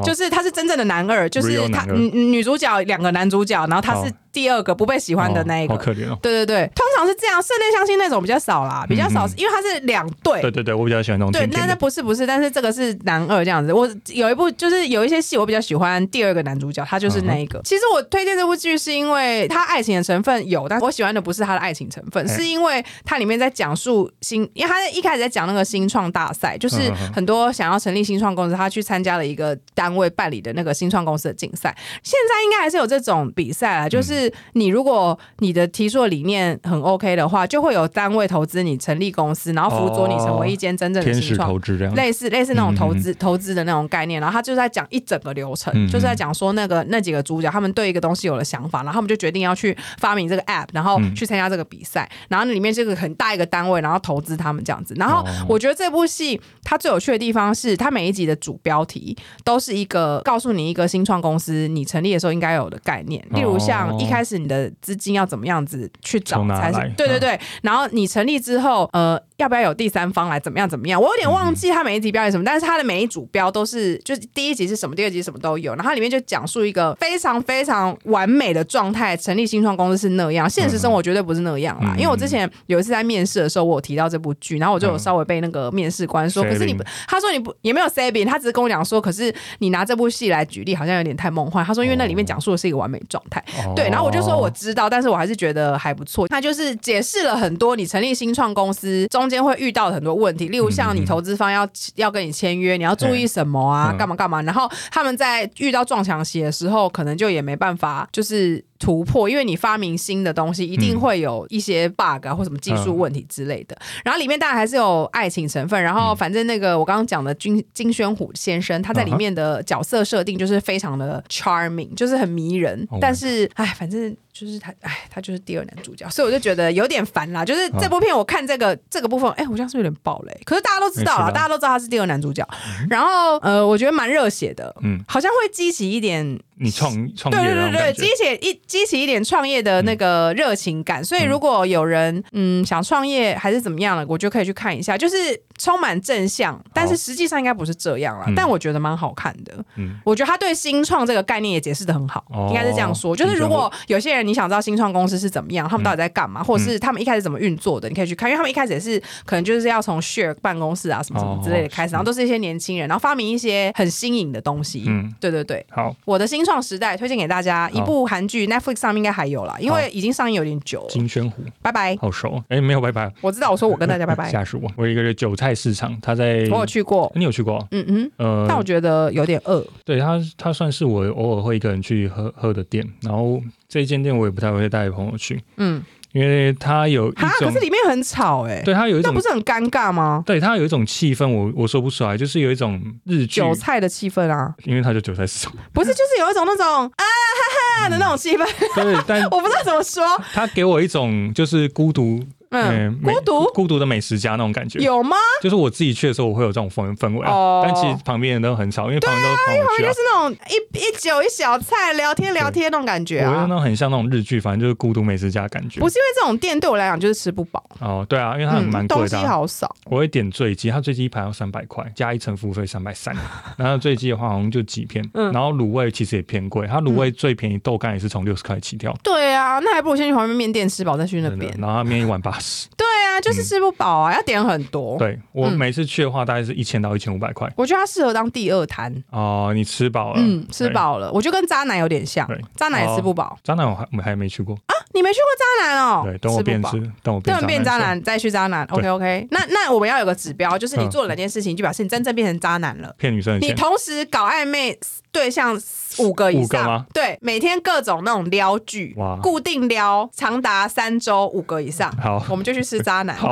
[0.04, 4.12] 就是他是真正的男二，就是他女女主角两个男主角，然后他是。
[4.32, 6.18] 第二个不被喜欢的那一个，好可怜哦。
[6.22, 10.42] 对对对，通常是这样，室内相亲那种比较少啦，比较少，因为它是两对。
[10.42, 11.32] 对对对，我比较喜欢那种。
[11.32, 13.72] 对，那那不是不是，但是这个是男二这样子。
[13.74, 17.62] 我有一部就是有一些戏，我比较喜欢第二个男主角，他就是那一个。
[17.64, 31.76] 其实我推荐这部剧是因为他爱情的成分有，但我喜欢的不是他的爱情成分，是因为它里面在讲述新，因为他一开始在讲那个新创大赛，就是很多想要成立新创公司，他去参加了一个单位办理的那个新创公司的竞赛。
[32.04, 34.21] 现在应该还是有这种比赛啊，就是
[34.54, 41.50] 你如果你的提出的理念很 OK 的话，就会有单位投资你成立公司，然后辅佐你成为一间真正的新创，
[41.96, 44.20] 类似类似那种投资投资的那种概念。
[44.20, 52.10] 然后他就在讲一整个流程，就是在讲说那个那几个主角他们对一个东西有了想法，然后他们就决定要去发明这个 App，然后去参加这个比赛。
[52.28, 54.94] 然后那里面这个很大一个单位，然后投资他们这样子。
[54.98, 64.70] 然后我觉得这部戏它最有趣的地方是，它每一集的主标题都是一个告诉你一个新创公司你成立的时候应该有的概念，例如像一开始你的。
[64.82, 66.92] 资金要怎么样子去找才是？
[66.98, 69.22] 对对对，然后你成立之后，呃。
[69.38, 71.02] 要不要有第三方来怎么样怎么样？
[71.02, 75.74] 我有点忘记他每一集标题什么，但是他的每一组标都是，就是第一集是什么，第二集什么都有。
[75.74, 81.96] 然后里面就讲述一个非常非常完美的状态，成立新创公司是那样，现实生活绝对不是那样啦。
[81.98, 91.66] 因为我之前有一次在面试的时候，我有提到这部剧，然后我就有稍微被那个面试官说，可是你不，他说你不也没有 saving，他只是跟我讲说，可是你拿这部戏来举例，好像有点太梦幻。
[91.66, 93.44] 他说因为那里面讲述的是一个完美状态，
[93.76, 93.90] 对。
[93.90, 96.28] 然后我就说我知道，但是我还是觉得还不错。
[96.28, 100.12] 他就是解释了很多你成立新创公司中间会遇到很多。
[100.22, 103.92] 问题，例如像你投资方要要跟你签约，你要注意什么啊？
[103.98, 104.42] 干嘛干嘛？
[104.44, 108.64] 然后他们在遇到撞墙期的时候，可能就也没办法，就是。
[108.82, 113.78] 突破，因为你发明新的东西，一定会有一些 bug 啊或什么技术问题之类的。
[114.04, 115.82] 然后里面当然还是有爱情成分。
[115.82, 122.88] 然后反正那个我刚刚讲的金金宣虎先生，他在里面的角色设定就是非常的 charming，就是很迷人。
[123.00, 127.44] 但是哎，反正就是他哎，他就是第二男主角，所以我就觉得有点烦啦。
[127.44, 130.42] 就是这部片我看这个这个部分，哎，我像是有点爆雷。
[130.46, 132.48] 可是大家都知道了，大家都知道他是第二男主角。
[132.90, 136.40] 然后呃，我觉得蛮热血的，嗯，好像会激起一点。
[136.64, 145.16] 你创创业对对对对，激起一激起一点创业的那个热情感，所以如果有人嗯想创业还是怎么样了，我觉得可以去看一下，就是
[145.58, 149.54] 充满正向，但是实际上应该不是这样了，但我觉得蛮好看的。
[149.76, 164.84] 嗯，我觉得他对新创这个概念也解释的很好，应该是这样说，就是如果有些人你想知道新创公司是怎么样，他们到底在干嘛，或者是他们一开始怎么运作的，你可以去看，因为他们一开始也是可能就是要从 share 办公室啊什么什么之类的开始，然后都是一些年轻人，然后发明一些很新颖的东西。
[164.88, 167.32] 嗯，对对对，好，我的新创时代推荐给。
[167.32, 170.86] 大家一部韩剧，Netflix 上面应该还有啦，因为已经上映有点久。
[170.90, 172.44] 金宣虎，拜拜，好熟。
[172.50, 173.50] 哎，没有拜拜，我知道。
[173.50, 174.28] 我说我跟大家拜拜。
[174.30, 174.70] 吓死我！
[174.76, 177.10] 我一个韭菜市场，他在，我有去过。
[177.16, 177.66] 你有去过？
[177.72, 178.12] 嗯嗯。
[178.18, 179.66] 呃，但我觉得有点饿。
[179.86, 182.86] 对他，他算是我偶尔会一个人去喝喝的店。
[183.02, 185.42] 然后这一间店我也不太会带朋友去。
[185.58, 185.84] 嗯。
[186.14, 190.22] 因为它有一种，可是里面很吵哎，对它有一种，那不是很尴尬吗？
[190.26, 198.46] 对它有一种气氛，我我说不出来，就是有一种日剧韭菜的气氛啊，因为它就韭菜市场，不是就是有一种那种啊哈哈的那种气氛，
[198.76, 200.04] 对，但 我不知道怎么说，
[200.34, 202.22] 它给我一种就是孤独。
[202.52, 204.80] 嗯，孤独孤独的美食家那种感觉。
[204.80, 205.16] 有吗？
[205.42, 207.32] 就是我自己去的时候，我会有这种氛氛围啊。
[207.32, 210.02] 哦但其实旁边人都很少，因为旁边都是朋友去啊旁边就是。
[210.12, 213.56] 那种一一酒一小菜聊天聊天那种感觉啊我觉得那。
[213.56, 215.80] 种很像那种日剧，反正就是孤独美食家的感觉。
[215.80, 219.74] 不是因为这种店对我来讲就是吃不饱，哦，对啊，因为它很蛮嗯，东西贵的啊、好少。
[219.86, 223.16] 我会点醉鸡，它醉鸡一盘要三百块，加一层服务费三百三。
[223.58, 231.54] 然后醉鸡的话好像就几片，嗯然后卤味其实也偏贵，它卤味最便宜豆干也是从六十块起跳，对啊，那还不如先去旁边面店吃饱再去那边。
[231.60, 232.68] 然后面一碗八十。
[232.76, 234.98] 对啊，就是吃不饱啊，要点很多。
[234.98, 237.48] 对我嗯每次去的话，大概是一千到一千五百块。
[237.56, 238.92] 我觉得它适合当第二摊。
[239.12, 240.74] 哦，你吃饱了，嗯，吃对。
[240.74, 243.38] 饱了，我就跟渣男有点像对，渣男也吃不饱。
[243.44, 246.02] 渣男我还我们还没去过啊，你没去过渣男哦？
[246.06, 246.72] 对，等我变吃
[247.04, 249.28] 等我变等我变渣男再去渣男，OK OK。
[249.32, 252.94] 那那我们要有个指标，就是你嗯做了哪件事情，就表示你真正变成渣男了。
[252.98, 253.40] 骗女生。
[253.40, 254.78] 你同时搞暧昧
[255.12, 255.60] 对象
[256.00, 262.24] 五个以上五个吗，对，每天各种那种撩剧哇，固定撩，长达三周五个以上，好。
[262.30, 263.16] 我们就去吃渣男。
[263.18, 263.30] 好，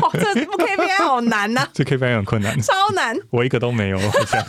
[0.00, 3.16] 哇，这不 KPI 好难呐、 这 KPI 很困难，超难。
[3.30, 3.98] 我一个都没有。
[3.98, 4.46] 这样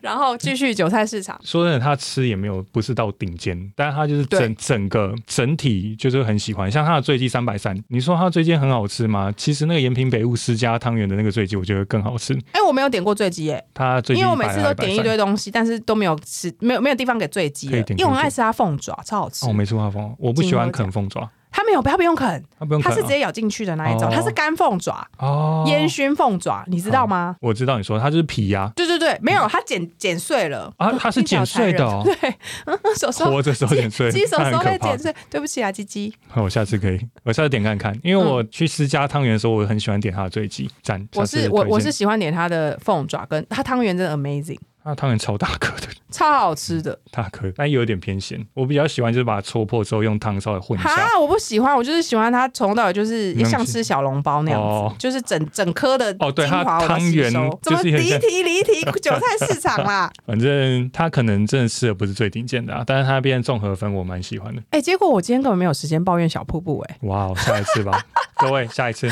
[0.00, 6.70] 然后继续韭菜市场，说真的，他吃也没有不是到顶尖，但是他就是整整个整体就是很喜欢。
[6.70, 9.32] 像他的醉鸡三百三，你说他醉鸡很好吃吗？
[9.36, 12.34] 其实那个延平北路私家汤圆的那个醉鸡，我觉得更好吃。
[12.52, 19.44] 哎、我没有点过醉鸡耶，他醉鸡因为我每次都120点一堆东西，但是都没有吃，没有没有地方给醉鸡因为我很爱吃他凤爪，超好吃。
[19.46, 22.92] 哦，我没吃过他凤，我不喜欢啃凤爪，它没有，它不用啃，他不用啃、啊。
[22.92, 27.36] 它是直接咬进去的那一种，哦它是干凤爪，哦，烟熏凤爪，你知道吗？
[27.40, 32.14] 我知道你说它就是皮呀、对对对，没有，它剪剪碎了啊它是剪碎的对，
[32.66, 36.12] 嗯手手活着时候剪碎，鸡手手那很可怕被剪碎，对不起啊，鸡鸡。
[36.28, 41.00] 好我下次可以，我下次点看看，因为我去私家汤圆的时候，我很喜欢点它的醉鸡，赞。
[41.14, 46.98] 我下次是我推荐我是喜欢点它的凤爪，跟它汤圆真的 amazing，他的汤圆超大颗的， 超好吃的。
[47.10, 48.38] 大颗，但有点偏咸。
[48.52, 50.90] 我比较喜欢就是把它戳破之后用汤稍微混一下。
[50.90, 58.84] 哈，我不喜欢，我就是喜欢它从头到尾就是像吃小笼包那样子，哦就是整整颗的哦对它精华我都吸汤圆收怎么离就是很像题离题？
[59.00, 64.62] 韭菜市场啦， 反正它可能真的吃的不是最顶尖的、啊，但是它那边综合分我蛮喜欢的。
[64.70, 68.04] 哎、结果我今天根本没有时间抱怨小瀑布、哎，哇，哦，下一次吧，
[68.36, 69.06] 各位，下一次。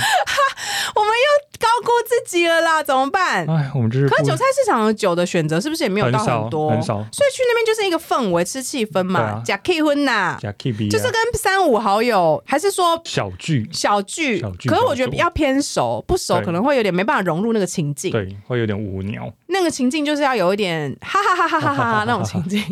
[0.94, 3.48] 我们又高估自己了啦，怎么办？
[3.48, 6.70] 哎，我们就是可是韭菜市场的酒的选择是不是也没有到很多？
[6.70, 14.40] 很少所以去那边就是一个氛围，吃气氛嘛假 K 婚呐，假 K B，就是跟三五好友，还是说小聚，小聚？
[14.40, 18.10] 小聚可是我觉得比较多比较偏熟，不熟可能会有点没办法融入那个情境。
[18.10, 22.62] 对，会有点无聊，那个情境就是要有一点哈哈哈哈哈哈那种情境，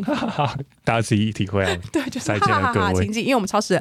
[0.85, 1.77] 大家自己体会啊。
[1.93, 3.79] 对，就是哈哈哈哈情境，因为我们超时